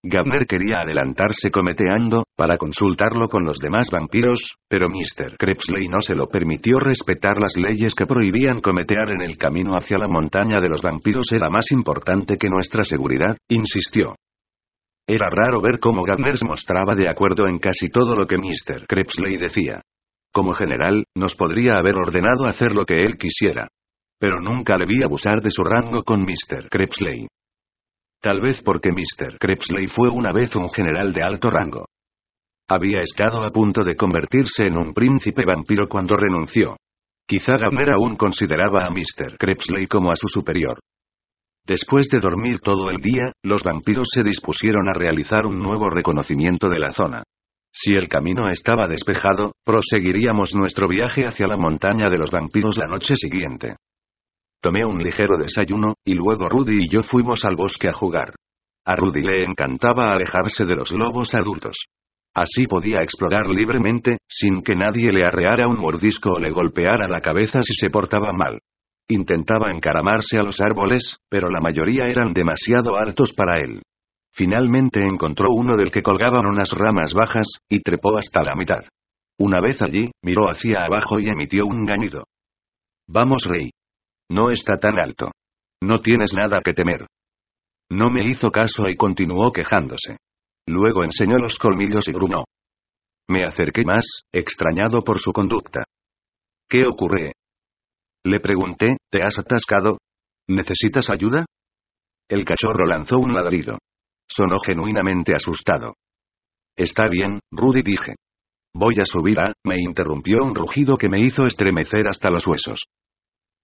Gabner 0.04 0.45
quería 0.45 0.82
adelantarse 0.82 1.50
cometeando, 1.50 2.23
para 2.36 2.58
consultarlo 2.58 3.30
con 3.30 3.43
los 3.45 3.58
demás 3.60 3.89
vampiros, 3.91 4.56
pero 4.69 4.88
Mr. 4.89 5.38
Krebsley 5.38 5.88
no 5.88 6.02
se 6.02 6.15
lo 6.15 6.28
permitió 6.28 6.80
respetar 6.80 7.39
las 7.39 7.56
leyes 7.58 7.95
que 7.95 8.06
prohibían 8.06 8.62
cometear 8.62 9.10
en 9.10 9.21
el 9.21 9.38
camino 9.38 9.71
hacia 9.76 9.97
la 9.97 10.08
montaña 10.08 10.62
de 10.62 10.69
los 10.69 10.82
vampiros 10.82 11.32
era 11.32 11.50
más 11.50 11.71
importante 11.71 12.38
que 12.38 12.50
nuestra 12.50 12.84
seguridad, 12.84 13.38
insistió. 13.50 14.15
Era 15.08 15.30
raro 15.30 15.62
ver 15.62 15.80
cómo 15.80 16.04
Gabner 16.04 16.38
se 16.38 16.45
mostraba 16.45 16.93
de 16.93 17.10
acuerdo 17.10 17.47
en 17.47 17.58
casi 17.60 17.88
todo 17.88 18.15
lo 18.15 18.28
que 18.28 18.38
Mr. 18.38 18.86
Krebsley 18.88 19.38
decía. 19.38 19.82
Como 20.33 20.53
general, 20.53 21.05
nos 21.15 21.35
podría 21.35 21.77
haber 21.77 21.95
ordenado 21.95 22.47
hacer 22.47 22.73
lo 22.73 22.85
que 22.85 23.03
él 23.03 23.17
quisiera. 23.17 23.67
Pero 24.19 24.41
nunca 24.41 24.77
le 24.77 24.85
vi 24.85 25.03
abusar 25.03 25.41
de 25.41 25.51
su 25.51 25.63
rango 25.63 26.03
con 26.03 26.21
Mr. 26.21 26.69
Krebsley. 26.69 27.27
Tal 28.21 28.41
vez 28.41 28.61
porque 28.63 28.91
Mr. 28.91 29.37
Krebsley 29.39 29.87
fue 29.87 30.09
una 30.09 30.31
vez 30.31 30.55
un 30.55 30.69
general 30.69 31.13
de 31.13 31.23
alto 31.23 31.49
rango. 31.49 31.85
Había 32.69 33.01
estado 33.01 33.43
a 33.43 33.49
punto 33.51 33.83
de 33.83 33.95
convertirse 33.95 34.65
en 34.65 34.77
un 34.77 34.93
príncipe 34.93 35.45
vampiro 35.45 35.87
cuando 35.87 36.17
renunció. 36.17 36.75
Quizá 37.27 37.57
Gabner 37.57 37.91
aún 37.91 38.15
consideraba 38.15 38.85
a 38.85 38.89
Mr. 38.89 39.37
Krebsley 39.37 39.87
como 39.87 40.11
a 40.11 40.15
su 40.15 40.27
superior. 40.27 40.79
Después 41.65 42.07
de 42.09 42.19
dormir 42.19 42.59
todo 42.59 42.89
el 42.89 42.97
día, 42.97 43.33
los 43.43 43.61
vampiros 43.61 44.07
se 44.13 44.23
dispusieron 44.23 44.87
a 44.87 44.93
realizar 44.93 45.45
un 45.45 45.59
nuevo 45.59 45.89
reconocimiento 45.89 46.69
de 46.69 46.79
la 46.79 46.91
zona. 46.91 47.23
Si 47.79 47.93
el 47.93 48.07
camino 48.07 48.49
estaba 48.49 48.87
despejado, 48.87 49.51
proseguiríamos 49.63 50.55
nuestro 50.55 50.87
viaje 50.87 51.27
hacia 51.27 51.45
la 51.45 51.57
montaña 51.57 52.09
de 52.09 52.17
los 52.17 52.31
vampiros 52.31 52.75
la 52.77 52.87
noche 52.87 53.15
siguiente. 53.15 53.75
Tomé 54.59 54.83
un 54.83 54.97
ligero 54.97 55.37
desayuno, 55.37 55.93
y 56.03 56.15
luego 56.15 56.49
Rudy 56.49 56.85
y 56.85 56.89
yo 56.89 57.03
fuimos 57.03 57.45
al 57.45 57.55
bosque 57.55 57.87
a 57.87 57.93
jugar. 57.93 58.33
A 58.83 58.95
Rudy 58.95 59.21
le 59.21 59.43
encantaba 59.43 60.11
alejarse 60.11 60.65
de 60.65 60.75
los 60.75 60.91
lobos 60.91 61.35
adultos. 61.35 61.85
Así 62.33 62.65
podía 62.65 63.03
explorar 63.03 63.45
libremente, 63.47 64.17
sin 64.27 64.63
que 64.63 64.75
nadie 64.75 65.11
le 65.11 65.23
arreara 65.23 65.67
un 65.67 65.77
mordisco 65.77 66.31
o 66.31 66.39
le 66.39 66.49
golpeara 66.49 67.07
la 67.07 67.19
cabeza 67.19 67.61
si 67.61 67.75
se 67.75 67.91
portaba 67.91 68.33
mal. 68.33 68.57
Intentaba 69.07 69.71
encaramarse 69.71 70.39
a 70.39 70.43
los 70.43 70.59
árboles, 70.61 71.17
pero 71.29 71.51
la 71.51 71.61
mayoría 71.61 72.07
eran 72.07 72.33
demasiado 72.33 72.97
altos 72.97 73.33
para 73.33 73.59
él. 73.59 73.83
Finalmente 74.38 75.04
encontró 75.04 75.47
uno 75.50 75.76
del 75.76 75.89
que 75.89 76.04
colgaban 76.04 76.45
unas 76.45 76.69
ramas 76.69 77.13
bajas, 77.13 77.47
y 77.67 77.82
trepó 77.82 78.15
hasta 78.19 78.43
la 78.43 78.54
mitad. 78.56 78.84
Una 79.39 79.60
vez 79.60 79.82
allí, 79.82 80.12
miró 80.21 80.43
hacia 80.43 80.86
abajo 80.86 81.19
y 81.19 81.28
emitió 81.28 81.65
un 81.65 81.88
ganido. 81.88 82.26
Vamos, 83.08 83.45
rey. 83.45 83.71
No 84.30 84.52
está 84.52 84.78
tan 84.78 85.00
alto. 85.00 85.32
No 85.82 86.02
tienes 86.02 86.34
nada 86.34 86.62
que 86.63 86.73
temer. 86.73 87.08
No 87.89 88.12
me 88.12 88.30
hizo 88.30 88.52
caso 88.52 88.88
y 88.88 88.95
continuó 88.95 89.52
quejándose. 89.52 90.17
Luego 90.67 91.04
enseñó 91.04 91.38
los 91.38 91.58
colmillos 91.58 92.08
y 92.08 92.12
grunó. 92.12 92.43
Me 93.28 93.43
acerqué 93.43 93.84
más, 93.86 94.06
extrañado 94.32 95.04
por 95.04 95.17
su 95.19 95.34
conducta. 95.34 95.84
¿Qué 96.69 96.86
ocurre? 96.86 97.34
Le 98.23 98.39
pregunté, 98.39 98.97
¿te 99.10 99.23
has 99.23 99.39
atascado? 99.39 99.97
¿Necesitas 100.47 101.10
ayuda? 101.10 101.45
El 102.30 102.45
cachorro 102.45 102.86
lanzó 102.86 103.17
un 103.17 103.34
ladrido. 103.34 103.80
Sonó 104.29 104.57
genuinamente 104.59 105.33
asustado. 105.33 105.95
Está 106.75 107.07
bien, 107.09 107.39
Rudy 107.51 107.81
dije. 107.81 108.15
Voy 108.73 108.95
a 109.01 109.05
subir 109.05 109.39
a, 109.39 109.53
me 109.65 109.75
interrumpió 109.79 110.43
un 110.43 110.53
rugido 110.53 110.97
que 110.97 111.09
me 111.09 111.19
hizo 111.19 111.45
estremecer 111.45 112.07
hasta 112.07 112.29
los 112.29 112.45
huesos. 112.45 112.85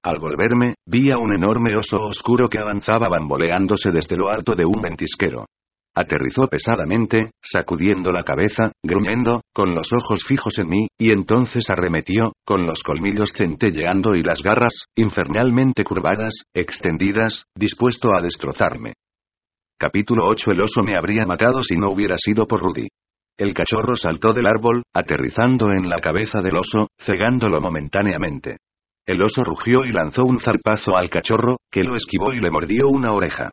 Al 0.04 0.19
volverme, 0.19 0.76
vi 0.86 1.12
a 1.12 1.17
un 1.17 1.34
enorme 1.34 1.78
oso 1.78 2.02
oscuro 2.02 2.49
que 2.49 2.60
avanzaba 2.60 3.08
bamboleándose 3.08 3.91
desde 3.91 4.17
lo 4.17 4.30
alto 4.30 4.56
de 4.56 4.65
un 4.65 4.82
ventisquero. 4.82 5.45
Aterrizó 5.95 6.47
pesadamente, 6.47 7.32
sacudiendo 7.41 8.12
la 8.12 8.23
cabeza, 8.23 8.71
gruñendo, 8.84 9.41
con 9.54 9.76
los 9.76 9.93
ojos 9.93 10.23
fijos 10.28 10.58
en 10.58 10.67
mí, 10.67 10.88
y 10.97 11.12
entonces 11.12 11.69
arremetió, 11.69 12.34
con 12.43 12.65
los 12.65 12.82
colmillos 12.82 13.32
centelleando 13.32 14.15
y 14.15 14.23
las 14.23 14.41
garras, 14.41 14.86
infernalmente 14.95 15.84
curvadas, 15.84 16.34
extendidas, 16.54 17.45
dispuesto 17.56 18.10
a 18.17 18.21
destrozarme. 18.21 18.93
Capítulo 19.84 20.30
8 20.30 20.52
El 20.52 20.62
oso 20.62 20.82
me 20.82 20.96
habría 20.96 21.26
matado 21.26 21.62
si 21.62 21.76
no 21.76 21.91
hubiera 21.91 22.15
sido 22.17 22.48
por 22.48 22.62
Rudy. 22.62 22.88
El 23.38 23.54
cachorro 23.54 23.98
saltó 23.98 24.32
del 24.32 24.48
árbol, 24.48 24.84
aterrizando 24.93 25.74
en 25.74 25.89
la 25.89 26.00
cabeza 26.00 26.41
del 26.41 26.56
oso, 26.56 26.88
cegándolo 26.98 27.60
momentáneamente. 27.60 28.60
El 29.06 29.22
oso 29.22 29.43
rugió 29.43 29.84
y 29.84 29.91
lanzó 29.91 30.24
un 30.24 30.39
zarpazo 30.39 30.96
al 30.96 31.10
cachorro, 31.10 31.58
que 31.69 31.84
lo 31.84 31.98
esquivó 31.98 32.32
y 32.32 32.39
le 32.39 32.50
mordió 32.50 32.88
una 32.88 33.12
oreja. 33.12 33.52